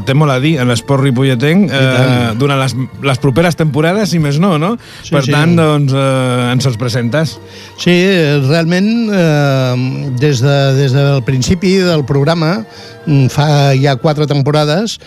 [0.06, 2.76] té molt a dir en l'esport ripolletenc eh, durant les,
[3.10, 4.76] les properes temporades, si més no, no?
[5.02, 5.34] Sí, per sí.
[5.34, 7.34] tant, doncs, eh, ens els presentes.
[7.74, 7.98] Sí,
[8.46, 12.60] realment, eh, des, de, des del principi del programa,
[13.08, 13.48] mm, fa
[13.82, 15.00] ja quatre temporades,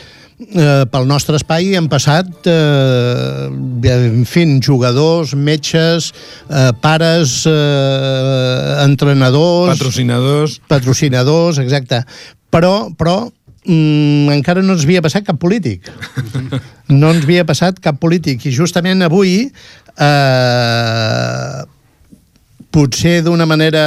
[0.49, 3.47] eh, pel nostre espai han passat eh,
[3.89, 6.11] en fi, jugadors, metges,
[6.49, 10.59] eh, pares, eh, entrenadors, Patrocinadors.
[10.67, 12.03] patrocinadors, exacte.
[12.51, 13.31] Però, però
[13.65, 15.87] mm, encara no ens havia passat cap polític.
[16.91, 18.43] No ens havia passat cap polític.
[18.45, 19.45] I justament avui
[19.95, 21.61] eh,
[22.71, 23.83] potser d'una manera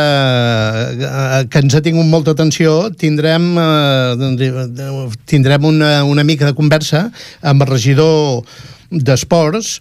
[0.92, 7.10] eh, que ens ha tingut molta atenció, tindrem, eh, tindrem una, una mica de conversa
[7.42, 8.40] amb el regidor
[8.90, 9.78] d'Esports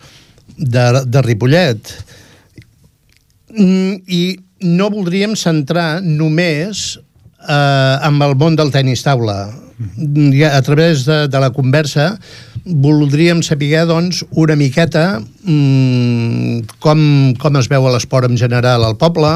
[0.58, 1.94] de, de Ripollet.
[3.54, 4.24] Mm, I
[4.64, 9.46] no voldríem centrar només eh, amb el món del tenis taula.
[10.38, 12.14] Ja, a través de, de la conversa
[12.66, 17.00] voldríem saber doncs, una miqueta mm, com,
[17.36, 19.32] com es veu l'esport en general al poble,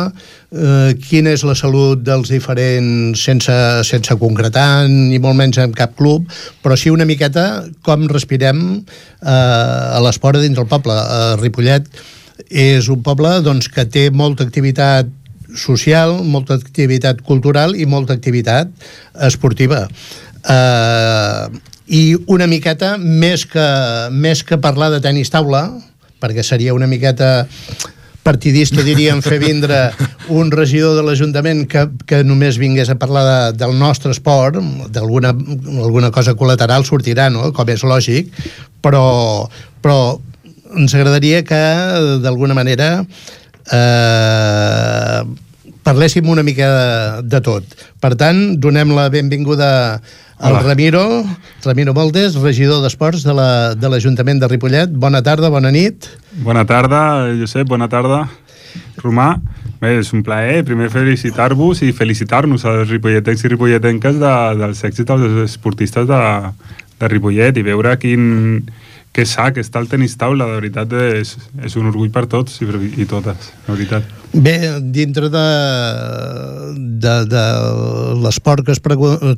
[0.51, 5.97] eh, quina és la salut dels diferents, sense, sense concretar ni molt menys en cap
[5.99, 6.29] club,
[6.63, 10.95] però sí una miqueta com respirem eh, a l'esport dins del poble.
[10.95, 11.91] Eh, Ripollet
[12.47, 15.11] és un poble doncs, que té molta activitat
[15.57, 18.71] social, molta activitat cultural i molta activitat
[19.27, 19.87] esportiva.
[20.43, 21.49] Uh,
[21.87, 23.67] I una miqueta, més que,
[24.11, 25.69] més que parlar de tenis taula,
[26.19, 27.47] perquè seria una miqueta
[28.27, 29.77] partidista, diríem, fer vindre
[30.35, 34.59] un regidor de l'Ajuntament que, que només vingués a parlar de, del nostre esport,
[34.91, 38.33] d'alguna alguna cosa col·lateral sortirà, no?, com és lògic,
[38.83, 39.47] però,
[39.79, 40.17] però
[40.75, 41.63] ens agradaria que,
[42.23, 42.89] d'alguna manera,
[43.71, 45.21] eh,
[45.87, 47.77] parléssim una mica de, de tot.
[48.03, 49.71] Per tant, donem la benvinguda
[50.39, 50.61] al Hola.
[50.61, 51.23] Ramiro,
[51.65, 54.89] Ramiro Moldes, regidor d'Esports de la- de l'Ajuntament de Ripollet.
[54.91, 56.05] Bona tarda, bona nit.
[56.43, 58.27] Bona tarda, Josep, bona tarda.
[59.01, 59.39] Romà,
[59.81, 65.07] bé, és un plaer primer felicitar-vos i felicitar-nos als ripolletens i ripolletenques de, dels èxits
[65.07, 66.19] dels esportistes de,
[66.99, 68.61] de Ripollet i veure quin,
[69.17, 71.31] que sa que està el tenis taula, de veritat és,
[71.65, 74.11] és un orgull per tots i, per- i totes, de veritat.
[74.37, 74.53] Bé,
[74.93, 75.45] dintre de,
[77.01, 77.43] de, de
[78.21, 78.81] l'esport que, es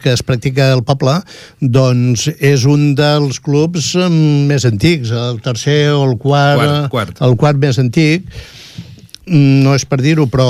[0.03, 1.15] que es practica al poble,
[1.61, 7.21] doncs és un dels clubs mm, més antics, el tercer o el quart, Quart, quart.
[7.29, 8.27] el quart més antic,
[9.29, 10.49] no és per dir-ho, però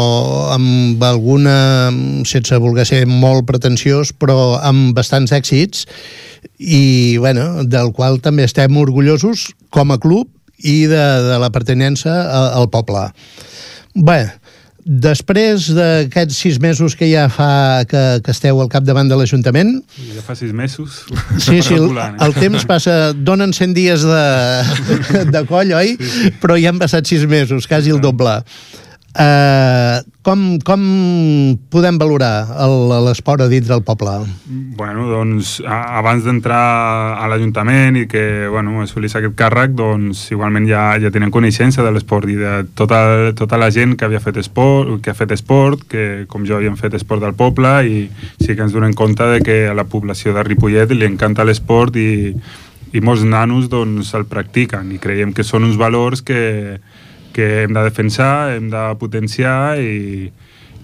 [0.56, 1.92] amb alguna,
[2.28, 5.86] sense voler ser molt pretensiós, però amb bastants èxits,
[6.60, 12.14] i bueno, del qual també estem orgullosos com a club i de, de la pertinença
[12.56, 13.10] al poble.
[13.96, 14.22] Bé,
[14.86, 19.76] després d'aquests sis mesos que ja fa que, que esteu al capdavant de l'Ajuntament,
[20.16, 21.04] Ja fa sis mesos.
[21.38, 22.10] sí, sí, el, eh?
[22.26, 24.26] el temps passa, donen 100 dies de,
[25.36, 25.96] de coll, oi?
[26.42, 28.40] Però ja han passat sis mesos, quasi el doble.
[29.10, 30.82] Uh, com, com
[31.74, 32.46] podem valorar
[33.08, 34.12] l'esport a dintre del poble?
[34.78, 40.68] Bueno, doncs, a- abans d'entrar a l'Ajuntament i que, bueno, assolís aquest càrrec, doncs, igualment
[40.70, 44.38] ja, ja tenen coneixença de l'esport i de tota, tota la gent que havia fet
[44.44, 48.00] esport, que ha fet esport, que com jo havíem fet esport del poble i
[48.38, 51.98] sí que ens donem compte de que a la població de Ripollet li encanta l'esport
[51.98, 52.36] i,
[52.94, 56.78] i molts nanos, doncs, el practiquen i creiem que són uns valors que,
[57.40, 60.28] que hem de defensar, hem de potenciar i,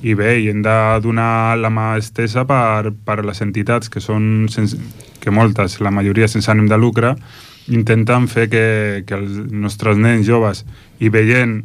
[0.08, 4.48] i bé, i hem de donar la mà estesa per, per les entitats que són,
[4.54, 4.80] sense,
[5.20, 7.12] que moltes, la majoria sense ànim de lucre,
[7.76, 8.66] intenten fer que,
[9.10, 10.64] que els nostres nens joves
[11.04, 11.64] i veient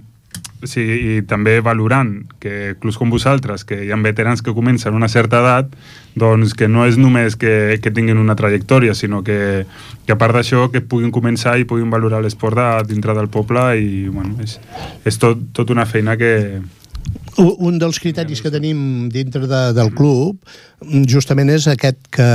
[0.69, 4.97] sigui, i també valorant que clubs com vosaltres, que hi ha veterans que comencen a
[4.97, 5.71] una certa edat,
[6.19, 9.65] doncs que no és només que, que tinguin una trajectòria, sinó que,
[10.07, 13.65] que a part d'això que puguin començar i puguin valorar l'esport de, dintre del poble
[13.81, 14.59] i bueno, és,
[15.07, 16.61] és tot, tot una feina que,
[17.41, 20.37] Un dels criteris que tenim dintre de, del club
[21.09, 22.27] justament és aquest que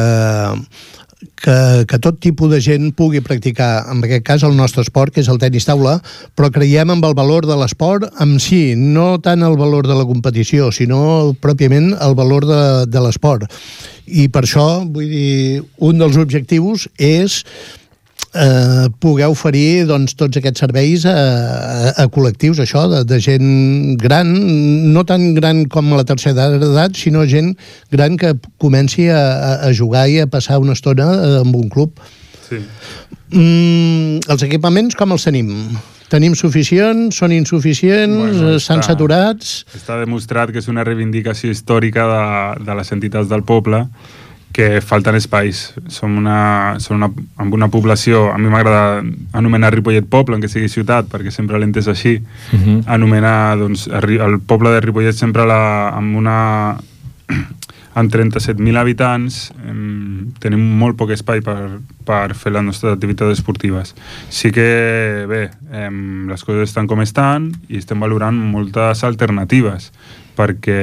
[1.35, 5.23] que, que tot tipus de gent pugui practicar, en aquest cas, el nostre esport, que
[5.23, 5.97] és el tenis taula,
[6.37, 10.07] però creiem en el valor de l'esport en si, no tant el valor de la
[10.07, 12.61] competició, sinó pròpiament el valor de,
[12.91, 13.49] de l'esport.
[14.05, 17.41] I per això, vull dir, un dels objectius és
[18.35, 23.95] eh, poder oferir doncs, tots aquests serveis a, a, a col·lectius, això, de, de gent
[24.01, 24.29] gran,
[24.93, 27.53] no tan gran com la tercera edat, sinó gent
[27.91, 29.23] gran que comenci a,
[29.69, 31.95] a- jugar i a passar una estona eh, amb un club.
[32.49, 32.61] sí,
[33.35, 35.47] Mm, els equipaments com els tenim?
[36.13, 39.65] Tenim suficients, són insuficients, Bueno, estan està- saturats...
[39.75, 43.81] Està demostrat que és una reivindicació històrica de, de les entitats del poble
[44.55, 45.73] que falten espais.
[45.91, 47.09] Som una, som una,
[47.41, 49.01] amb una població, a mi m'agrada
[49.35, 52.77] anomenar Ripollet poble, encara sigui ciutat, perquè sempre l'he entès així, uh -huh.
[52.87, 56.77] anomenar doncs, el poble de Ripollet sempre la, amb una
[57.95, 63.95] amb 37.000 habitants em, tenim molt poc espai per, per fer les nostres activitats esportives.
[64.29, 69.91] Sí que, bé, em, les coses estan com estan i estem valorant moltes alternatives
[70.37, 70.79] perquè,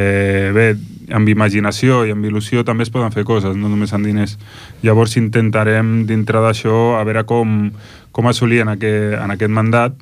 [0.57, 0.67] bé,
[1.13, 4.39] amb imaginació i amb il·lusió també es poden fer coses, no només amb diners.
[4.83, 7.71] Llavors intentarem, dintre d'això, a veure com,
[8.13, 9.97] com assolir en aquest, en aquest mandat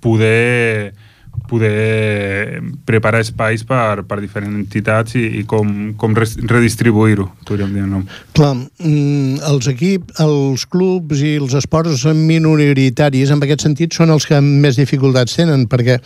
[0.00, 0.92] poder
[1.50, 8.04] poder preparar espais per, per diferents entitats i, i com, com redistribuir-ho, podríem dir, no?
[8.36, 14.28] Clar, mm, els equips, els clubs i els esports minoritaris, en aquest sentit, són els
[14.30, 15.98] que més dificultats tenen, perquè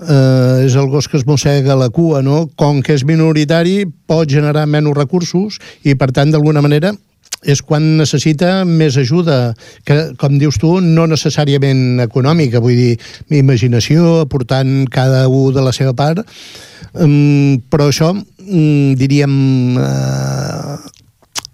[0.00, 2.46] eh, és el gos que es mossega la cua, no?
[2.56, 6.94] Com que és minoritari, pot generar menys recursos i, per tant, d'alguna manera,
[7.42, 9.54] és quan necessita més ajuda,
[9.86, 12.92] que, com dius tu, no necessàriament econòmica, vull dir,
[13.34, 16.22] imaginació, aportant cada un de la seva part,
[16.94, 19.34] um, però això, um, diríem,
[19.80, 20.78] uh,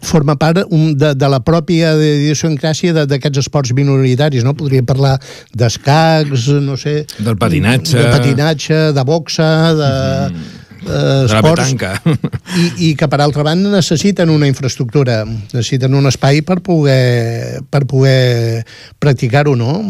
[0.02, 4.54] forma part um, de, de la pròpia idiosincràsia de- d'aquests esports minoritaris, no?
[4.54, 5.16] Podria parlar
[5.54, 7.02] d'escacs, no sé...
[7.18, 7.98] Del patinatge.
[7.98, 9.92] De patinatge, de boxa, de...
[10.30, 10.48] Mm.
[10.78, 16.06] Eh, De la esports i, i que per altra banda necessiten una infraestructura, necessiten un
[16.06, 18.62] espai per poder, per poder
[19.02, 19.80] practicar-ho, no?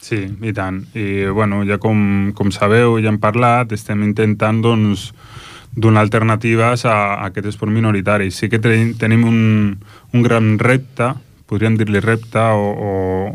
[0.00, 0.80] Sí, i tant.
[0.96, 5.10] I, bueno, ja com, com sabeu, ja hem parlat, estem intentant, doncs,
[5.78, 8.32] donar alternatives a, a aquest esport minoritari.
[8.34, 9.40] Sí que tenim, tenim un,
[10.12, 11.12] un gran repte,
[11.48, 12.90] podríem dir-li repte o, o,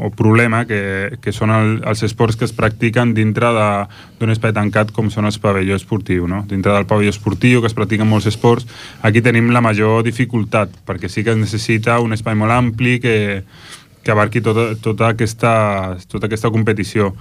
[0.05, 4.91] o problema, que, que són el, els esports que es practiquen dintre d'un espai tancat
[4.93, 6.27] com són els pavelló esportiu.
[6.29, 6.43] No?
[6.49, 8.67] Dintre del pavelló esportiu, que es practiquen molts esports,
[9.01, 13.17] aquí tenim la major dificultat, perquè sí que es necessita un espai molt ampli que,
[14.05, 15.55] que abarqui tota, tota, aquesta,
[16.11, 17.15] tota aquesta competició.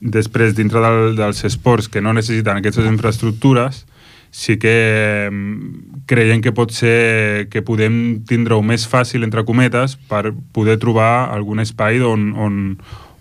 [0.00, 3.84] Després, dintre del, dels esports que no necessiten aquestes infraestructures,
[4.32, 10.32] sí que mm, creiem que pot ser que podem tindre-ho més fàcil, entre cometes, per
[10.56, 12.56] poder trobar algun espai on, on,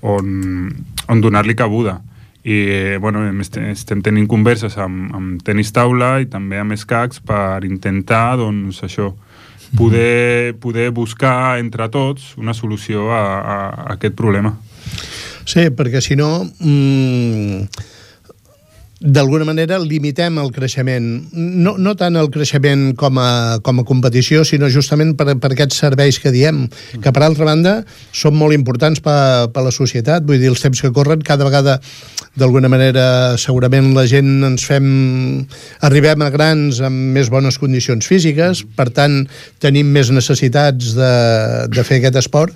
[0.02, 0.32] on,
[1.12, 2.00] on donar-li cabuda.
[2.42, 3.28] I bueno,
[3.70, 9.12] estem tenint converses amb, amb tenis taula i també amb escacs per intentar doncs, això,
[9.78, 14.56] poder, poder buscar entre tots una solució a, a, a aquest problema.
[15.46, 16.48] Sí, perquè si no...
[16.64, 17.68] Mm,
[19.02, 21.08] d'alguna manera limitem el creixement.
[21.34, 25.82] No, no tant el creixement com a, com a competició, sinó justament per, per aquests
[25.82, 26.68] serveis que diem,
[27.02, 27.74] que per altra banda
[28.14, 30.28] són molt importants per, per la societat.
[30.28, 31.80] Vull dir, els temps que corren, cada vegada
[32.38, 34.86] d'alguna manera segurament la gent ens fem...
[35.82, 39.24] arribem a grans amb més bones condicions físiques, per tant
[39.60, 41.12] tenim més necessitats de,
[41.74, 42.54] de fer aquest esport,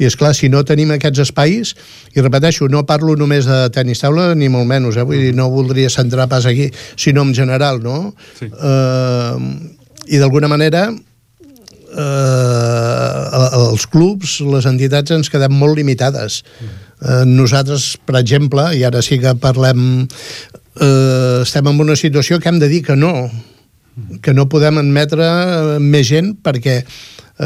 [0.00, 1.74] i és clar, si no tenim aquests espais,
[2.16, 5.06] i repeteixo, no parlo només de tenis taula, ni molt menys, eh?
[5.06, 8.14] vull dir, no voldria centrar pas aquí, sinó en general, no?
[8.38, 8.48] Sí.
[8.48, 9.36] Eh,
[10.12, 10.88] I d'alguna manera,
[11.92, 16.42] eh, els clubs, les entitats ens quedem molt limitades.
[17.02, 20.08] Eh, nosaltres, per exemple, i ara sí que parlem,
[20.80, 23.30] eh, estem en una situació que hem de dir que no,
[24.22, 26.82] que no podem admetre eh, més gent perquè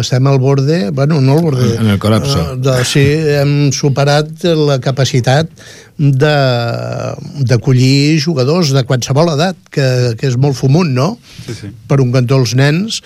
[0.01, 1.69] estem al borde, bueno, no al borde...
[1.81, 2.39] En el col·lapse.
[2.39, 3.03] eh, De, sí,
[3.41, 5.51] hem superat la capacitat
[5.97, 9.89] de- d'acollir jugadors de qualsevol edat, que,
[10.21, 11.19] que és molt fumut, no?
[11.47, 11.73] Sí, sí.
[11.89, 13.01] Per un cantó els nens,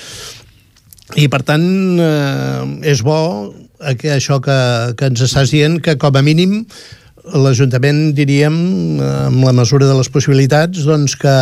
[1.18, 1.66] i per tant
[1.98, 3.18] eh, és bo
[3.98, 4.56] que això que,
[4.98, 6.64] que ens estàs dient que com a mínim
[7.30, 8.54] l'Ajuntament, diríem,
[9.00, 11.34] amb la mesura de les possibilitats, doncs que,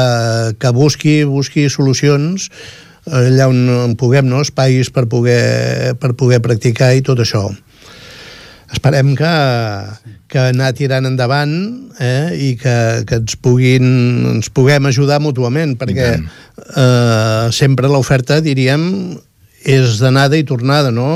[0.61, 4.42] que busqui, busqui solucions eh, allà on, puguem, no?
[4.44, 7.49] espais per poder, per poder practicar i tot això.
[8.68, 9.35] Esperem que,
[10.29, 11.53] que anar tirant endavant
[12.05, 12.77] eh, i que,
[13.09, 13.87] que ens, puguin,
[14.35, 18.85] ens puguem ajudar mútuament, perquè eh, sempre l'oferta, diríem,
[19.64, 21.09] és d'anada i tornada, no?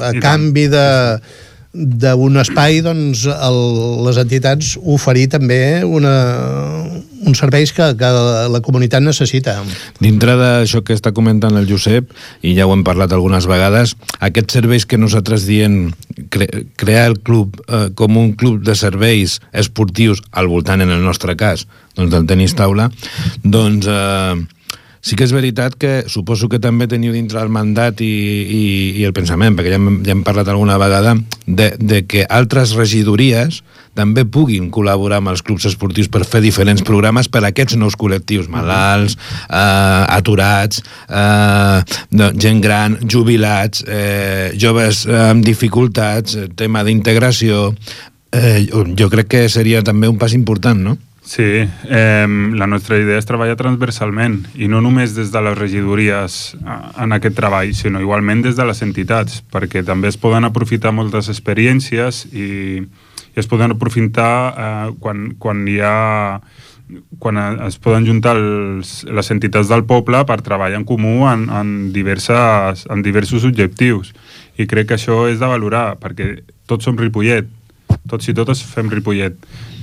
[0.00, 0.86] A I canvi de
[1.72, 3.58] d'un espai, doncs, el,
[4.04, 6.12] les entitats oferir també una,
[7.26, 8.10] uns serveis que, que
[8.52, 9.56] la comunitat necessita.
[10.02, 12.10] Dintre d'això que està comentant el Josep,
[12.42, 15.92] i ja ho hem parlat algunes vegades, aquests serveis que nosaltres diem
[16.32, 16.48] cre
[16.80, 21.36] crear el club eh, com un club de serveis esportius al voltant, en el nostre
[21.38, 22.90] cas, doncs del tenis taula,
[23.44, 24.42] doncs eh,
[25.02, 28.64] Sí que és veritat que suposo que també teniu dintre el mandat i, i,
[29.00, 32.76] i el pensament, perquè ja hem, ja hem parlat alguna vegada, de, de que altres
[32.78, 33.64] regidories
[33.98, 37.98] també puguin col·laborar amb els clubs esportius per fer diferents programes per a aquests nous
[37.98, 39.18] col·lectius, malalts,
[39.50, 47.70] eh, aturats, eh, no, gent gran, jubilats, eh, joves amb dificultats, eh, tema d'integració...
[48.32, 48.64] Eh,
[48.96, 50.94] jo crec que seria també un pas important, no?
[51.32, 56.34] Sí, eh, la nostra idea és treballar transversalment i no només des de les regidories
[56.60, 61.30] en aquest treball, sinó igualment des de les entitats, perquè també es poden aprofitar moltes
[61.32, 65.96] experiències i, i es poden aprofitar eh, quan, quan hi ha
[67.16, 71.72] quan es poden juntar els, les entitats del poble per treballar en comú en, en,
[71.96, 74.12] diverses, en diversos objectius.
[74.60, 76.34] I crec que això és de valorar, perquè
[76.68, 77.48] tots som Ripollet,
[78.08, 79.36] tots i totes fem Ripollet.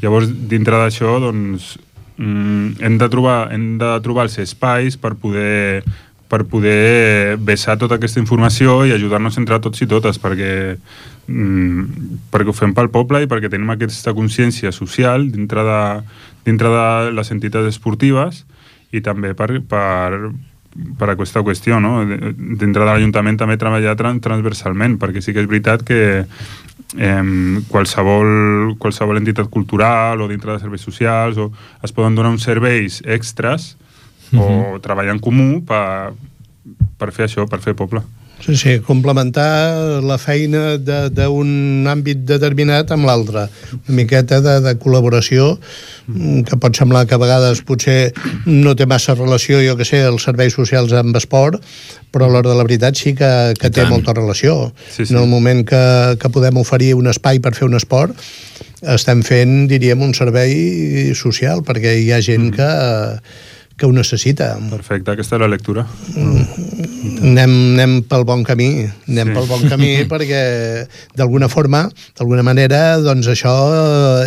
[0.03, 1.77] Llavors, dintre d'això, doncs,
[2.17, 5.83] mm, hem, de trobar, hem de trobar els espais per poder
[6.29, 10.77] per poder vessar tota aquesta informació i ajudar-nos entre tots i totes, perquè,
[11.25, 11.85] mm,
[12.29, 15.81] perquè ho fem pel poble i perquè tenim aquesta consciència social dintre de,
[16.45, 16.85] dintre de
[17.17, 18.43] les entitats esportives
[18.93, 20.29] i també per, per,
[20.99, 22.03] per aquesta qüestió, no?
[22.05, 26.01] dintre de l'Ajuntament també treballar transversalment, perquè sí que és veritat que
[26.97, 27.23] eh,
[27.69, 31.49] qualsevol, qualsevol entitat cultural o dintre de serveis socials o
[31.83, 33.75] es poden donar uns serveis extras
[34.31, 34.43] uh -huh.
[34.43, 34.81] o mhm.
[34.81, 36.13] treballar en comú per,
[36.97, 38.01] per fer això, per fer poble.
[38.45, 43.47] Sí, sí, complementar la feina d'un àmbit determinat amb l'altre.
[43.75, 45.51] Una miqueta de, de col·laboració
[46.07, 48.13] mm, que pot semblar que a vegades potser
[48.47, 51.59] no té massa relació, jo que sé, els serveis socials amb esport,
[52.13, 54.71] però a l'hora de la veritat sí que, que té molta relació.
[54.87, 55.13] Sí, sí.
[55.13, 55.83] En el moment que,
[56.21, 58.15] que podem oferir un espai per fer un esport,
[58.95, 62.55] estem fent, diríem, un servei social, perquè hi ha gent mm.
[62.55, 62.69] que
[63.79, 64.51] que ho necessita.
[64.69, 65.85] Perfecte, aquesta és la lectura.
[66.13, 66.43] Mm,
[67.31, 68.69] anem, anem pel bon camí,
[69.07, 69.37] anem sí.
[69.37, 70.43] pel bon camí perquè
[71.15, 71.85] d'alguna forma,
[72.19, 73.55] d'alguna manera, doncs això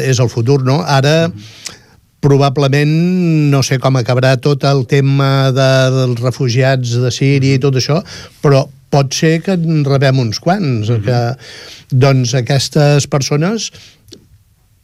[0.00, 0.80] és el futur, no?
[0.82, 1.78] Ara mm
[2.22, 7.80] probablement no sé com acabarà tot el tema de, dels refugiats de Síria i tot
[7.80, 7.98] això,
[8.44, 11.02] però pot ser que en rebem uns quants, mm -hmm.
[11.04, 13.72] que doncs aquestes persones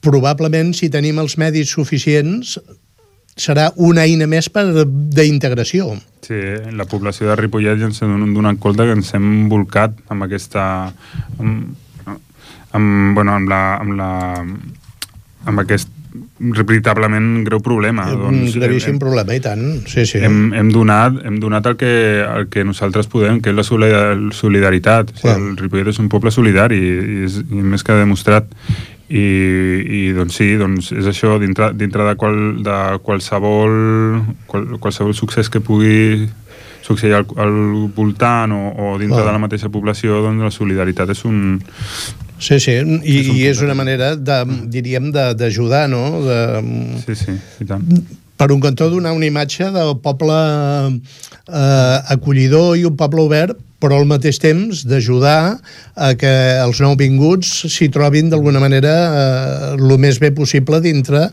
[0.00, 2.58] probablement si tenim els medis suficients
[3.38, 5.92] serà una eina més per d'integració.
[6.26, 6.38] Sí,
[6.76, 10.64] la població de Ripollet ja ens hem donat compte que ens hem volcat amb aquesta...
[11.38, 11.76] amb,
[12.76, 14.10] amb, bueno, amb, la, amb, la,
[15.48, 15.94] amb aquest
[16.38, 18.06] veritablement greu problema.
[18.12, 19.64] Un doncs, gravíssim hem, problema, i tant.
[19.90, 20.20] Sí, sí.
[20.24, 23.66] Hem, hem, donat, hem donat el que, el que nosaltres podem, que és la
[24.36, 25.14] solidaritat.
[25.14, 28.48] O sigui, el Ripollet és un poble solidari i és, i més que demostrat.
[29.08, 29.24] I,
[29.98, 33.72] i doncs sí, doncs és això, dintre, dintre de, qual, de qualsevol,
[34.50, 36.28] qual, qualsevol succés que pugui
[36.84, 37.56] succeir al, al
[37.96, 39.30] voltant o, o dintre Clar.
[39.30, 41.40] de la mateixa població, doncs la solidaritat és un,
[42.38, 44.38] Sí, sí, i és, i és una manera, de,
[44.70, 46.20] diríem, d'ajudar, no?
[46.22, 46.38] De,
[47.02, 47.82] sí, sí, i tant.
[48.38, 54.00] Per un cantó donar una imatge del poble eh, acollidor i un poble obert, però
[54.00, 55.58] al mateix temps d'ajudar
[55.94, 61.28] a que els nouvinguts s'hi trobin d'alguna manera eh, el més bé possible dintre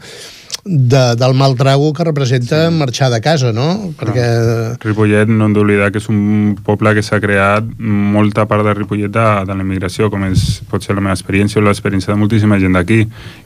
[0.66, 2.76] de, del mal trago que representa sí.
[2.76, 3.94] marxar de casa, no?
[4.00, 4.24] Perquè...
[4.26, 4.64] No.
[4.82, 9.14] Ripollet, no hem d'oblidar que és un poble que s'ha creat molta part de Ripollet
[9.14, 12.74] de, de l'emigració, com és, pot ser la meva experiència o l'experiència de moltíssima gent
[12.80, 13.04] d'aquí.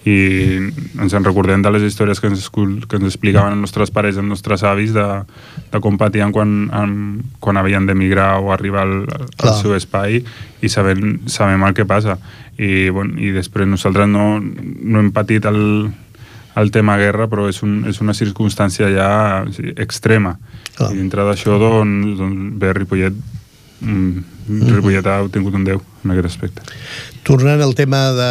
[0.07, 0.17] I
[1.03, 4.23] ens en recordem de les històries que ens, que ens explicaven els nostres pares i
[4.23, 5.07] els nostres avis de,
[5.75, 6.97] de com patien quan, en,
[7.43, 9.01] quan havien d'emigrar o arribar al,
[9.43, 10.21] al seu espai
[10.63, 12.15] i sabem, sabem el que passa.
[12.59, 15.59] I, bueno, i després nosaltres no, no hem patit el,
[16.61, 19.11] el tema guerra, però és, un, és una circumstància ja
[19.45, 20.35] o sigui, extrema.
[20.77, 20.89] Ah.
[20.89, 23.15] I dintre d'això, doncs, doncs, bé, Ripollet,
[23.81, 24.73] mm, mm.
[24.75, 26.63] Ripollet ha obtingut un 10 en aquest aspecte.
[27.27, 28.29] Tornant al tema de,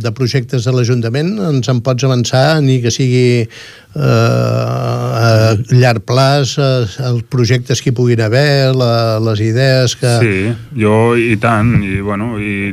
[0.00, 6.56] de projectes de l'Ajuntament, ens en pots avançar, ni que sigui eh, a llarg plaç,
[6.62, 10.14] eh, els projectes que hi puguin haver, la, les idees que...
[10.22, 10.38] Sí,
[10.78, 12.72] jo i tant, i bueno, i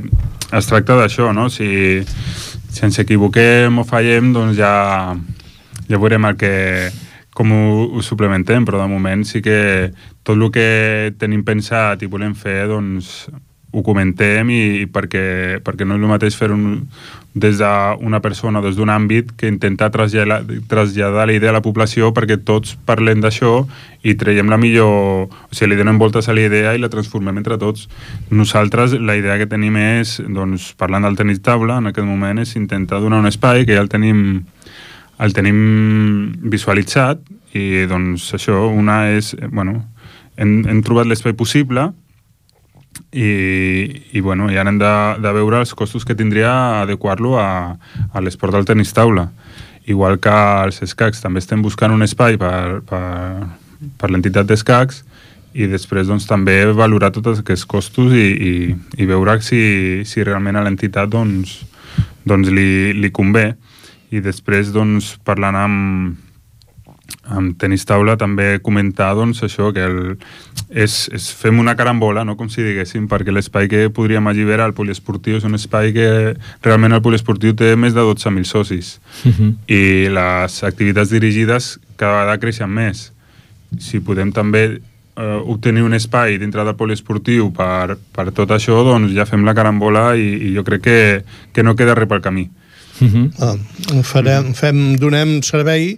[0.54, 1.50] es tracta d'això, no?
[1.50, 1.68] Si,
[2.74, 4.74] si ens equivoquem o fallem, doncs ja,
[5.86, 6.54] ja veurem el que,
[7.38, 7.64] com ho,
[7.94, 9.92] ho suplementem, però de moment sí que
[10.26, 13.28] tot el que tenim pensat i volem fer, doncs
[13.74, 16.66] ho comentem i, i perquè, perquè no és el mateix fer un,
[17.34, 22.12] des d'una persona, des d'un àmbit, que intentar traslladar, traslladar la idea a la població
[22.14, 23.64] perquè tots parlem d'això
[24.04, 25.26] i traiem la millor...
[25.26, 27.88] O sigui, li donem voltes a la idea i la transformem entre tots.
[28.30, 32.56] Nosaltres, la idea que tenim és, doncs, parlant del tenis taula, en aquest moment, és
[32.60, 34.44] intentar donar un espai, que ja el tenim
[35.24, 35.58] el tenim
[36.52, 37.22] visualitzat
[37.56, 39.84] i doncs això, una és, eh, bueno,
[40.38, 41.92] hem, hem trobat l'espai possible
[43.14, 47.78] i, i, bueno, i ara hem de, de veure els costos que tindria adequar-lo a,
[48.12, 49.30] a l'esport del tenis taula.
[49.86, 50.34] Igual que
[50.66, 53.04] els escacs també estem buscant un espai per, per,
[54.00, 55.04] per l'entitat d'escacs
[55.54, 58.54] i després doncs, també valorar tots aquests costos i, i,
[58.98, 59.62] i veure si,
[60.10, 61.60] si realment a l'entitat doncs,
[62.26, 63.52] doncs li, li convé
[64.14, 66.18] i després doncs, parlant amb,
[67.24, 70.18] amb tenis taula també comentar doncs, això, que el,
[70.70, 72.36] és, és, fem una carambola, no?
[72.36, 76.08] com si diguéssim, perquè l'espai que podríem alliberar al poliesportiu és un espai que
[76.66, 79.34] realment el poliesportiu té més de 12.000 socis uh Mhm.
[79.40, 79.54] -huh.
[79.68, 83.12] i les activitats dirigides cada vegada creixen més.
[83.80, 84.82] Si podem també
[85.16, 89.54] eh, obtenir un espai dintre del poliesportiu per, per tot això, doncs ja fem la
[89.54, 92.50] carambola i, i jo crec que, que no queda res pel camí.
[93.00, 93.32] Mhm.
[93.40, 93.56] Ah,
[94.04, 95.98] farem, fem, donem servei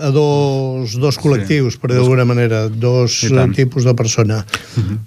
[0.00, 1.80] a dos, dos col·lectius, Sí.
[1.82, 3.24] per d'alguna manera, dos
[3.54, 4.44] tipus de persona.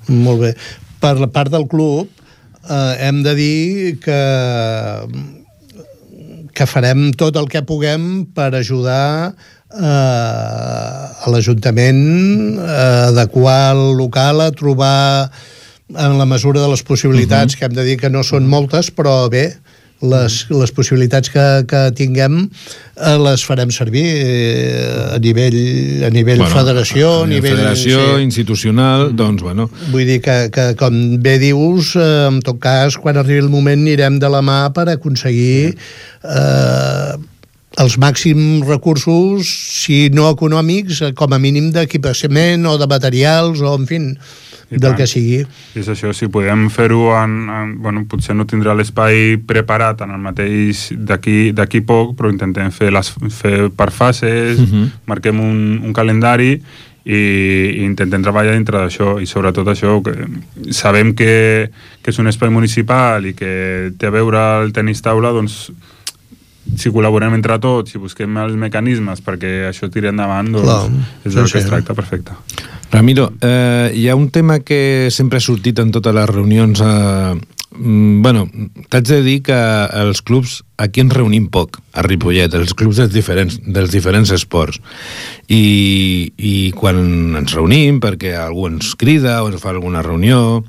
[0.08, 0.54] Molt bé.
[1.00, 2.10] Per la part del club,
[2.70, 4.20] eh, hem de dir que
[6.54, 9.32] que farem tot el que puguem per ajudar
[9.80, 15.32] eh, a l'Ajuntament a adequar el local, a trobar
[15.90, 19.30] en la mesura de les possibilitats, que hem de dir que no són moltes, però
[19.32, 19.54] bé,
[20.02, 25.60] les, les possibilitats que, que tinguem eh, les farem servir eh, a nivell,
[26.08, 27.58] a nivell bueno, federació, a nivell...
[27.58, 28.24] federació, sí.
[28.24, 33.20] institucional, doncs, bueno, Vull dir que, que com bé dius, eh, en tot cas, quan
[33.20, 37.14] arribi el moment anirem de la mà per aconseguir eh,
[37.80, 39.48] els màxims recursos,
[39.84, 44.00] si no econòmics, com a mínim d'equipament o de materials o, en fi,
[44.70, 44.98] I del tant.
[45.00, 45.40] que sigui.
[45.80, 47.72] És això, si podem fer-ho en, en...
[47.82, 52.92] Bueno, potser no tindrà l'espai preparat en el mateix d'aquí d'aquí poc, però intentem fer,
[52.94, 54.86] les, fer per fases, uh -huh.
[55.10, 56.60] marquem un, un calendari
[57.06, 60.14] i, i intentem treballar dintre d'això i sobretot això, que
[60.76, 61.70] sabem que,
[62.02, 65.72] que és un espai municipal i que té a veure el tenis taula, doncs
[66.80, 71.36] si col·laborem entre tots i busquem els mecanismes perquè això tiri endavant, doncs Clar, és
[71.36, 72.36] del sí, que es tracta, perfecte.
[72.92, 76.82] Ramiro, eh, hi ha un tema que sempre ha sortit en totes les reunions.
[76.82, 77.36] Eh,
[77.78, 78.48] mm, bueno,
[78.90, 79.60] t'haig de dir que
[80.02, 84.82] els clubs aquí ens reunim poc, a Ripollet, els clubs dels diferents, dels diferents esports.
[85.48, 90.64] I, I quan ens reunim, perquè algú ens crida o ens fa alguna reunió,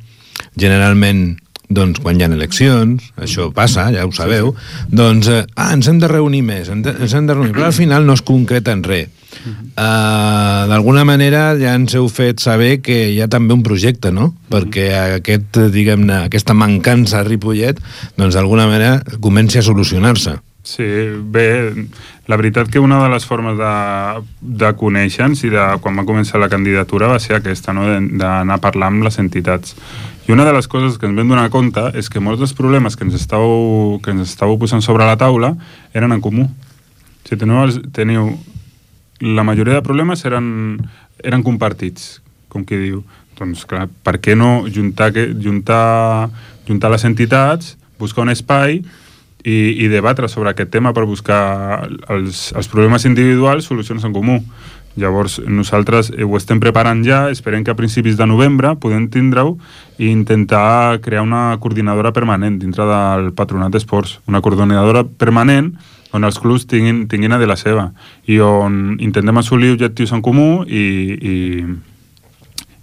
[0.58, 1.38] generalment
[1.70, 4.52] doncs quan hi ha eleccions, això passa, ja ho sabeu,
[4.90, 8.06] doncs, eh, ah, ens hem de reunir més, ens, hem de reunir, però al final
[8.06, 9.08] no es concreta en res.
[9.30, 14.32] Uh, D'alguna manera ja ens heu fet saber que hi ha també un projecte, no?
[14.50, 14.90] Perquè
[15.20, 17.78] aquest, eh, diguem-ne, aquesta mancança a Ripollet,
[18.18, 20.40] doncs d'alguna manera comenci a solucionar-se.
[20.66, 20.84] Sí,
[21.32, 21.72] bé,
[22.28, 23.70] la veritat que una de les formes de,
[24.60, 27.86] de conèixer-nos i de quan va començar la candidatura va ser aquesta, no?
[27.88, 29.74] d'anar a parlar amb les entitats.
[30.30, 32.94] I una de les coses que ens vam donar compte és que molts dels problemes
[32.94, 35.56] que ens estàveu, que ens estàveu posant sobre la taula
[35.90, 36.44] eren en comú.
[37.26, 38.28] Sigui, teniu, teniu
[39.26, 40.78] la majoria de problemes eren,
[41.26, 43.02] eren compartits, com qui diu.
[43.40, 46.30] Doncs clar, per què no juntar, que, juntar,
[46.68, 48.84] juntar les entitats, buscar un espai
[49.42, 51.42] i, i debatre sobre aquest tema per buscar
[52.06, 54.44] els, els problemes individuals, solucions en comú.
[54.98, 59.54] Llavors, nosaltres ho estem preparant ja, esperem que a principis de novembre podem tindre-ho
[60.02, 64.18] i intentar crear una coordinadora permanent dintre del patronat d'esports.
[64.26, 65.70] Una coordinadora permanent
[66.12, 67.90] on els clubs tinguin, tinguin a de la seva
[68.26, 70.82] i on intentem assolir objectius en comú i,
[71.14, 71.36] i,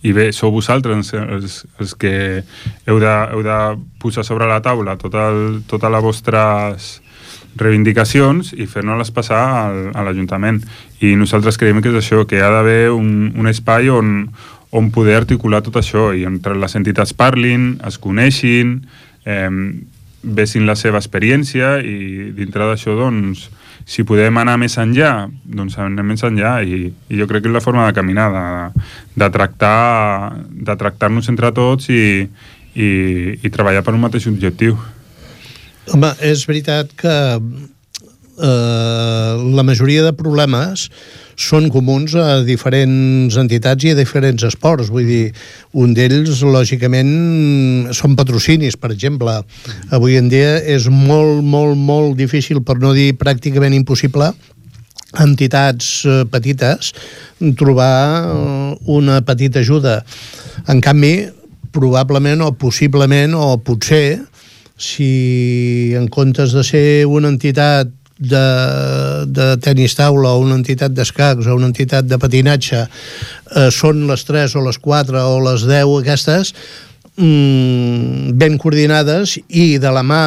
[0.08, 2.14] i bé, sou vosaltres els, els que
[2.88, 3.58] heu de, heu de
[4.00, 6.90] posar sobre la taula tot el, totes les vostres
[7.62, 10.62] reivindicacions i fer-nos-les passar al, a l'Ajuntament.
[11.04, 14.32] I nosaltres creiem que és això, que hi ha d'haver un, un espai on,
[14.72, 18.82] on poder articular tot això i on les entitats parlin, es coneixin,
[19.26, 19.52] eh,
[20.24, 23.48] vessin la seva experiència i dintre d'això, doncs,
[23.88, 27.56] si podem anar més enllà, doncs anem més enllà i, i jo crec que és
[27.56, 28.84] la forma de caminar, de,
[29.16, 32.28] de tractar de tractar-nos entre tots i,
[32.76, 32.90] i,
[33.40, 34.76] i treballar per un mateix objectiu.
[35.94, 37.16] Home, és veritat que
[38.38, 40.88] eh, la majoria de problemes
[41.38, 44.90] són comuns a diferents entitats i a diferents esports.
[44.94, 45.24] Vull dir,
[45.78, 49.38] un d'ells, lògicament, són patrocinis, per exemple.
[49.94, 54.32] Avui en dia és molt, molt, molt difícil, per no dir pràcticament impossible,
[55.24, 56.92] entitats eh, petites
[57.58, 57.94] trobar
[58.26, 60.02] eh, una petita ajuda.
[60.68, 61.30] En canvi,
[61.72, 64.18] probablement o possiblement o potser
[64.78, 68.46] si en comptes de ser una entitat de,
[69.28, 74.26] de tenis taula o una entitat d'escacs o una entitat de patinatge eh, són les
[74.26, 76.54] 3 o les 4 o les 10 aquestes
[77.18, 80.24] mm, ben coordinades i de la mà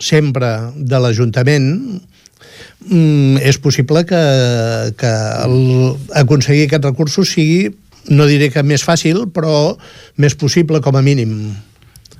[0.00, 1.68] sempre de l'Ajuntament
[2.86, 4.22] mm, és possible que,
[4.98, 5.14] que
[5.46, 7.68] el, aconseguir aquests recursos sigui,
[8.10, 9.76] no diré que més fàcil, però
[10.16, 11.52] més possible com a mínim.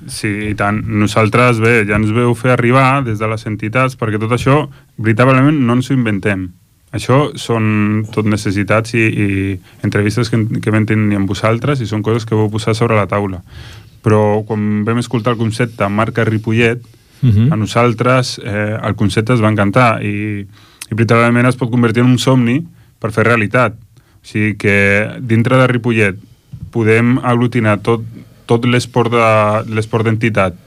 [0.09, 0.81] Sí, i tant.
[1.01, 4.63] Nosaltres, bé, ja ens veu fer arribar des de les entitats, perquè tot això,
[4.97, 6.47] veritablement, no ens ho inventem.
[6.91, 9.27] Això són tot necessitats i, i
[9.85, 13.07] entrevistes que, que vam tenir amb vosaltres i són coses que vau posar sobre la
[13.07, 13.39] taula.
[14.03, 16.81] Però quan vam escoltar el concepte marca Ripollet,
[17.21, 17.53] uh -huh.
[17.53, 20.41] a nosaltres eh, el concepte es va encantar i,
[20.91, 22.59] i veritablement es pot convertir en un somni
[22.99, 23.73] per fer realitat.
[23.73, 26.17] O sigui que dintre de Ripollet
[26.71, 28.01] podem aglutinar tot,
[28.45, 29.11] tot l'esport
[30.05, 30.57] d'entitat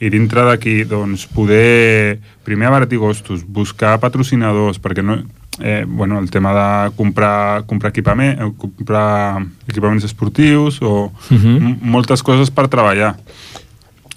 [0.00, 5.18] i dintre d'aquí doncs, poder primer abaratir costos, buscar patrocinadors, perquè no,
[5.60, 11.76] eh, bueno, el tema de comprar, comprar equipament, eh, comprar equipaments esportius o uh -huh.
[11.82, 13.16] moltes coses per treballar.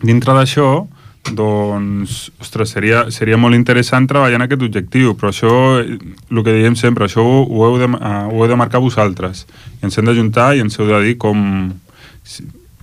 [0.01, 0.87] Dintre d'això,
[1.31, 6.75] doncs, ostres, seria, seria molt interessant treballar en aquest objectiu, però això, el que diem
[6.75, 9.45] sempre, això ho, ho, heu, de, uh, ho heu de marcar vosaltres.
[9.81, 11.71] I ens hem d'ajuntar i ens heu de dir com,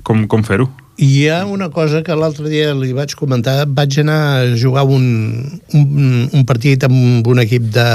[0.03, 0.69] com, com fer-ho.
[1.01, 4.85] I hi ha una cosa que l'altre dia li vaig comentar, vaig anar a jugar
[4.85, 5.07] un,
[5.73, 7.87] un, un partit amb un equip de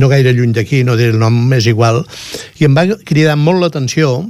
[0.00, 2.00] no gaire lluny d'aquí, no diré el nom, és igual,
[2.56, 4.22] i em va cridar molt l'atenció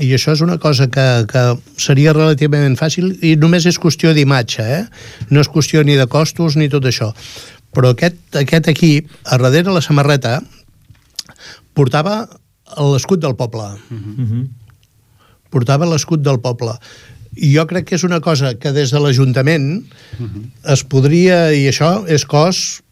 [0.00, 1.42] i això és una cosa que, que
[1.78, 4.82] seria relativament fàcil i només és qüestió d'imatge, eh?
[5.30, 7.12] no és qüestió ni de costos ni tot això.
[7.74, 10.40] Però aquest, aquest equip, a darrere la samarreta,
[11.74, 12.24] portava
[12.90, 13.68] l'escut del poble.
[13.90, 14.63] Mm -hmm.
[15.54, 16.74] Portava l'escut del poble
[17.34, 20.42] i jo crec que és una cosa que des de l'Ajuntament uh -huh.
[20.72, 22.84] es podria, i això és cos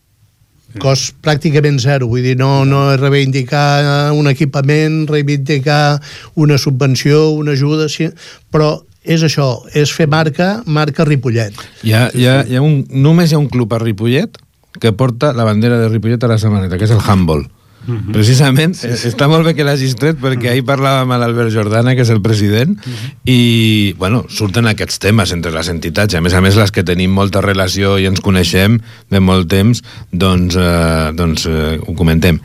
[0.81, 6.01] cost pràcticament zero, vull dir, no, no és reivindicar un equipament, reivindicar
[6.35, 8.09] una subvenció, una ajuda, sí,
[8.51, 11.53] però és això, és fer marca, marca Ripollet.
[11.83, 14.39] Hi ha, hi ha, hi ha un, només hi ha un club a Ripollet
[14.81, 17.45] que porta la bandera de Ripollet a la setmaneta, que és el handball.
[17.87, 18.13] Uh -huh.
[18.13, 19.09] Precisament, sí, sí.
[19.09, 22.21] està molt bé que l'hagis tret perquè ahir parlàvem amb l'Albert Jordana, que és el
[22.23, 23.15] president, uh -huh.
[23.25, 26.85] i, bueno, surten aquests temes entre les entitats, i a més a més les que
[26.85, 28.81] tenim molta relació i ens coneixem
[29.11, 32.41] de molt temps, doncs, eh, doncs eh, ho comentem.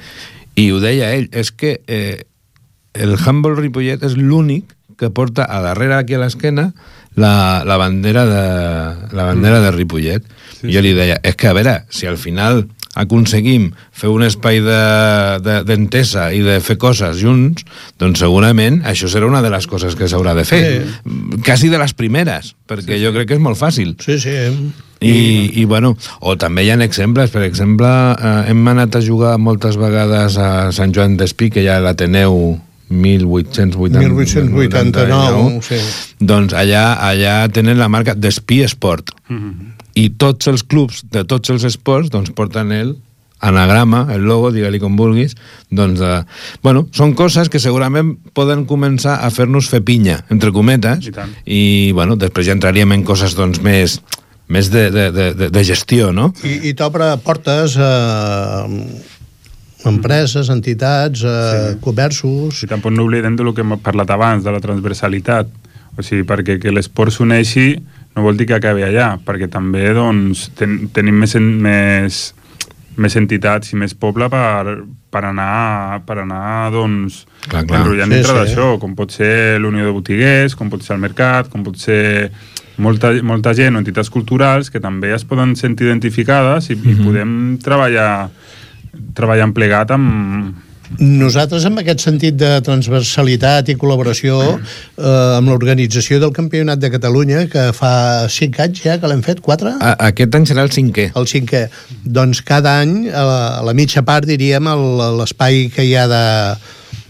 [0.55, 2.25] I ho deia ell, és que eh,
[2.93, 6.73] el Humble Ripollet és l'únic que porta a darrere aquí a l'esquena
[7.15, 10.23] la, la bandera de la bandera de Ripollet.
[10.59, 12.65] Sí, jo li deia, és que a veure, si al final
[12.97, 17.65] aconseguim fer un espai d'entesa de, de, i de fer coses junts,
[18.01, 20.61] doncs segurament això serà una de les coses que s'haurà de fer.
[20.65, 21.39] Sí.
[21.45, 23.95] Quasi de les primeres, perquè sí, jo crec que és molt fàcil.
[24.03, 24.35] Sí, sí.
[24.97, 25.17] I,
[25.61, 25.93] i bueno,
[26.25, 30.71] o també hi ha exemples, per exemple, eh, hem anat a jugar moltes vegades a
[30.73, 32.57] Sant Joan d'Espí, que hi ha l'Ateneu
[32.89, 35.79] 1880, 1889, sí.
[36.23, 39.13] doncs allà, allà tenen la marca d'Espí Esport.
[39.29, 42.95] Mm -hmm i tots els clubs de tots els esports doncs porten el
[43.39, 45.35] anagrama, el logo, digue-li com vulguis,
[45.69, 46.23] doncs, eh,
[46.65, 51.13] bueno, són coses que segurament poden començar a fer-nos fer pinya, entre cometes, i,
[51.45, 51.61] i
[51.93, 53.99] bueno, després ja entraríem en coses doncs més
[54.47, 56.31] més de, de, de, de gestió, no?
[56.47, 57.91] I, i t'obre portes a
[58.63, 61.79] eh, empreses, entitats, a eh, sí.
[61.83, 62.63] comerços...
[62.63, 65.51] I tampoc no oblidem del que hem parlat abans, de la transversalitat.
[65.97, 67.73] O sigui, perquè que l'esport s'uneixi
[68.17, 72.21] no vol dir que acabi allà, perquè també doncs, ten, tenim més, en, més,
[72.97, 74.79] més entitats i més poble per,
[75.13, 77.83] per anar, per anar doncs, clar, clar.
[77.83, 78.39] enrotllant sí, dintre sí.
[78.39, 82.01] d'això, com pot ser l'Unió de Botiguers, com pot ser el Mercat, com pot ser
[82.81, 86.89] molta, molta gent o entitats culturals que també es poden sentir identificades i, mm -hmm.
[86.89, 87.05] i mhm.
[87.05, 88.29] podem treballar
[89.13, 90.55] treballant plegat amb,
[90.99, 97.45] nosaltres, amb aquest sentit de transversalitat i col·laboració eh, amb l'organització del Campionat de Catalunya,
[97.51, 97.93] que fa
[98.31, 99.75] cinc anys ja que l'hem fet, quatre?
[99.79, 101.09] A, aquest any serà el cinquè.
[101.19, 101.67] El cinquè.
[102.03, 104.69] Doncs cada any, a la, a la mitja part, diríem,
[105.19, 106.23] l'espai que hi ha de,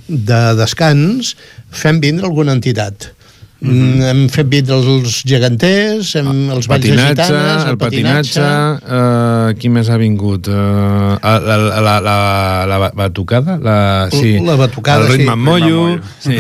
[0.08, 1.36] de descans,
[1.74, 3.12] fem vindre alguna entitat
[3.60, 4.02] Mm -hmm.
[4.06, 8.42] Hem fet vindre els geganters, hem, els el balls de gitanes, el, el patinatge...
[8.42, 10.48] patinatge uh, qui més ha vingut?
[10.48, 13.58] Uh, la, la, la, la, la batucada?
[13.58, 15.40] La, sí, la batucada, el ritme sí.
[15.40, 16.00] mollo.
[16.20, 16.38] Sí.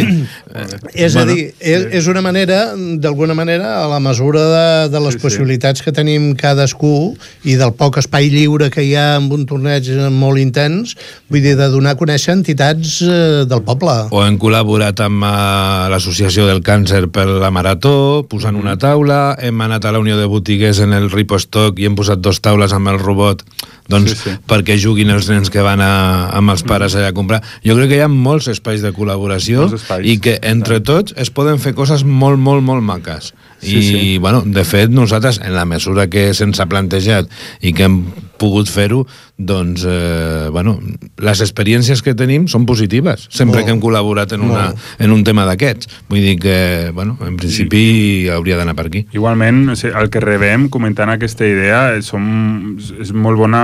[0.93, 4.99] és bueno, a dir, és, és una manera, d'alguna manera, a la mesura de, de
[4.99, 5.85] les sí, possibilitats sí.
[5.85, 7.15] que tenim cadascú
[7.45, 10.93] i del poc espai lliure que hi ha amb un torneig molt intens,
[11.29, 13.01] vull dir, de donar a conèixer entitats
[13.49, 13.97] del poble.
[14.13, 19.61] O hem col·laborat amb uh, l'Associació del Càncer per la marató, posant una taula, hem
[19.65, 22.91] anat a la Unió de Botiguers en el Ripostock i hem posat dos taules amb
[22.93, 23.43] el robot
[23.87, 24.35] doncs Sí, sí.
[24.47, 27.41] perquè juguin els nens que van a, amb els pares allà a comprar.
[27.63, 29.69] Jo crec que hi ha molts espais de col·laboració
[30.03, 33.31] i que entre tots es poden fer coses molt, molt, molt maques.
[33.61, 34.17] Sí, I, sí.
[34.17, 37.29] bueno, de fet, nosaltres, en la mesura que se'ns ha plantejat
[37.65, 38.01] i que hem
[38.37, 39.01] pogut fer-ho,
[39.37, 40.75] doncs, eh, bueno,
[41.17, 43.65] les experiències que tenim són positives, sempre Molt.
[43.65, 44.85] que hem col·laborat en, una, Molt.
[45.01, 45.89] en un tema d'aquests.
[46.09, 46.57] Vull dir que,
[46.93, 49.05] bueno, en principi hauria d'anar per aquí.
[49.17, 53.63] Igualment, el que rebem comentant aquesta idea és, som, és molt bona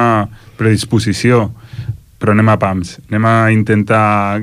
[0.57, 1.47] predisposició,
[2.17, 2.97] però anem a pams.
[3.11, 4.41] Anem a intentar,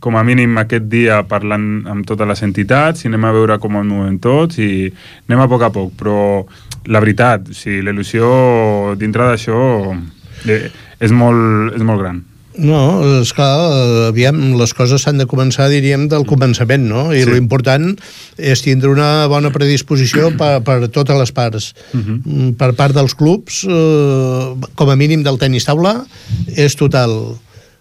[0.00, 3.76] com a mínim aquest dia, parlant amb totes les entitats i anem a veure com
[3.80, 4.92] ens movem tots i
[5.28, 6.44] anem a poc a poc, però
[6.86, 9.58] la veritat, o sigui, la il·lusió dintre d'això
[10.46, 10.70] eh,
[11.00, 12.24] és, molt, és molt gran.
[12.56, 12.78] No,
[13.20, 13.50] és clar,
[14.08, 17.10] aviam, les coses s'han de començar, diríem, del començament, no?
[17.12, 17.30] I Sí.
[17.34, 17.98] l'important
[18.38, 21.74] és tindre una bona predisposició per, per totes les parts.
[21.92, 22.22] Uh Mhm.
[22.24, 22.56] -huh.
[22.56, 26.06] Per part dels clubs, eh, com a mínim del tenis taula,
[26.56, 27.36] és total.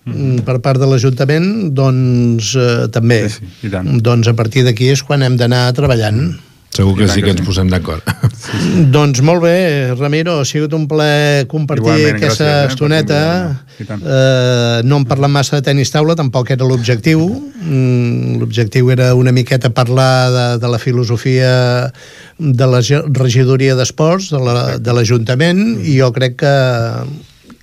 [0.05, 0.41] -huh.
[0.45, 3.29] Per part de l'Ajuntament, doncs, eh, també.
[3.29, 3.69] Sí, sí.
[4.01, 6.35] Doncs a partir d'aquí és quan hem d'anar treballant.
[6.75, 7.45] Segur que sí que ens sí.
[7.47, 8.03] posem d'acord.
[8.91, 13.19] Doncs molt bé, Ramiro, ha sigut un plaer compartir Igualment, aquesta gràcies, eh, estoneta.
[13.79, 17.23] Eh, no hem parlat massa de tenis taula, tampoc era l'objectiu.
[17.63, 21.93] Mm, l'objectiu era una miqueta parlar de, de la filosofia
[22.37, 26.55] de la regidoria d'esports, de la- de l'Ajuntament, i jo crec que,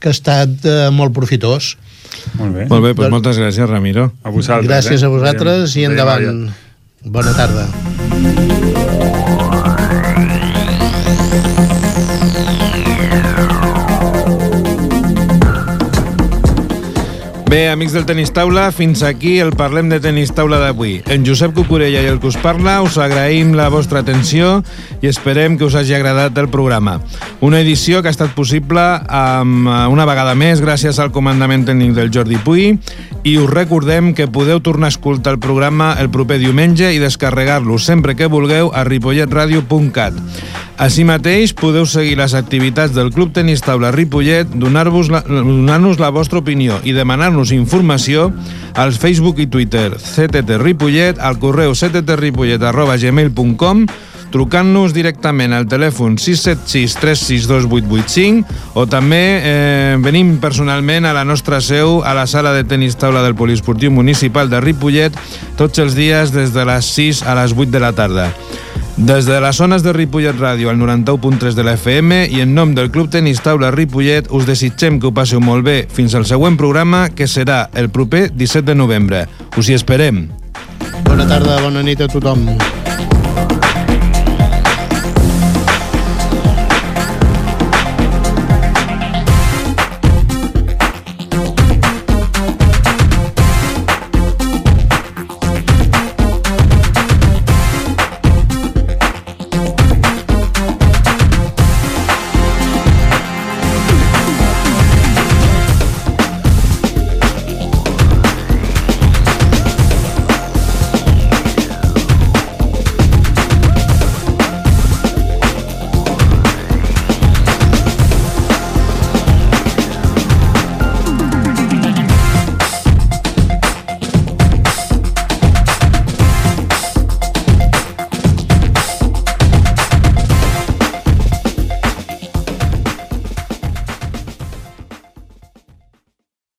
[0.00, 1.76] que ha estat eh, molt profitós.
[2.38, 2.66] Molt bé.
[2.70, 4.10] Molt bé, doncs moltes gràcies, Ramiro.
[4.22, 4.68] A vosaltres.
[4.70, 5.06] Gràcies eh?
[5.06, 6.46] a vosaltres i endavant.
[7.02, 7.66] Bona tarda.
[17.52, 21.02] Bé, amics del Tenis Taula, fins aquí el Parlem de Tenis Taula d'avui.
[21.12, 24.62] En Josep Cucurella i el que us parla us agraïm la vostra atenció
[25.04, 27.02] i esperem que us hagi agradat el programa.
[27.44, 31.92] Una edició que ha estat possible amb, eh, una vegada més gràcies al comandament tècnic
[31.92, 32.78] del Jordi Puy
[33.22, 37.76] i us recordem que podeu tornar a escoltar el programa el proper diumenge i descarregar-lo
[37.76, 40.14] sempre que vulgueu a ripolletradio.cat.
[40.80, 46.08] Així mateix, podeu seguir les activitats del Club Tenis Taula Ripollet, donar-vos la, donar-nos la
[46.14, 48.30] vostra opinió i demanar-nos informació
[48.74, 53.86] als Facebook i Twitter CTT Ripollet, al correu cttripollet arroba gmail.com
[54.32, 61.60] trucant-nos directament al telèfon 676 362 885 o també eh, venim personalment a la nostra
[61.60, 65.20] seu a la sala de tenis taula del Poliesportiu Municipal de Ripollet
[65.60, 68.30] tots els dies des de les 6 a les 8 de la tarda.
[68.96, 72.74] Des de les zones de Ripollet Ràdio al 91.3 de la FM i en nom
[72.76, 76.60] del Club Tenis Taula Ripollet us desitgem que ho passeu molt bé fins al següent
[76.60, 79.24] programa que serà el proper 17 de novembre.
[79.56, 80.26] Us hi esperem.
[81.08, 82.46] Bona tarda, bona nit a tothom.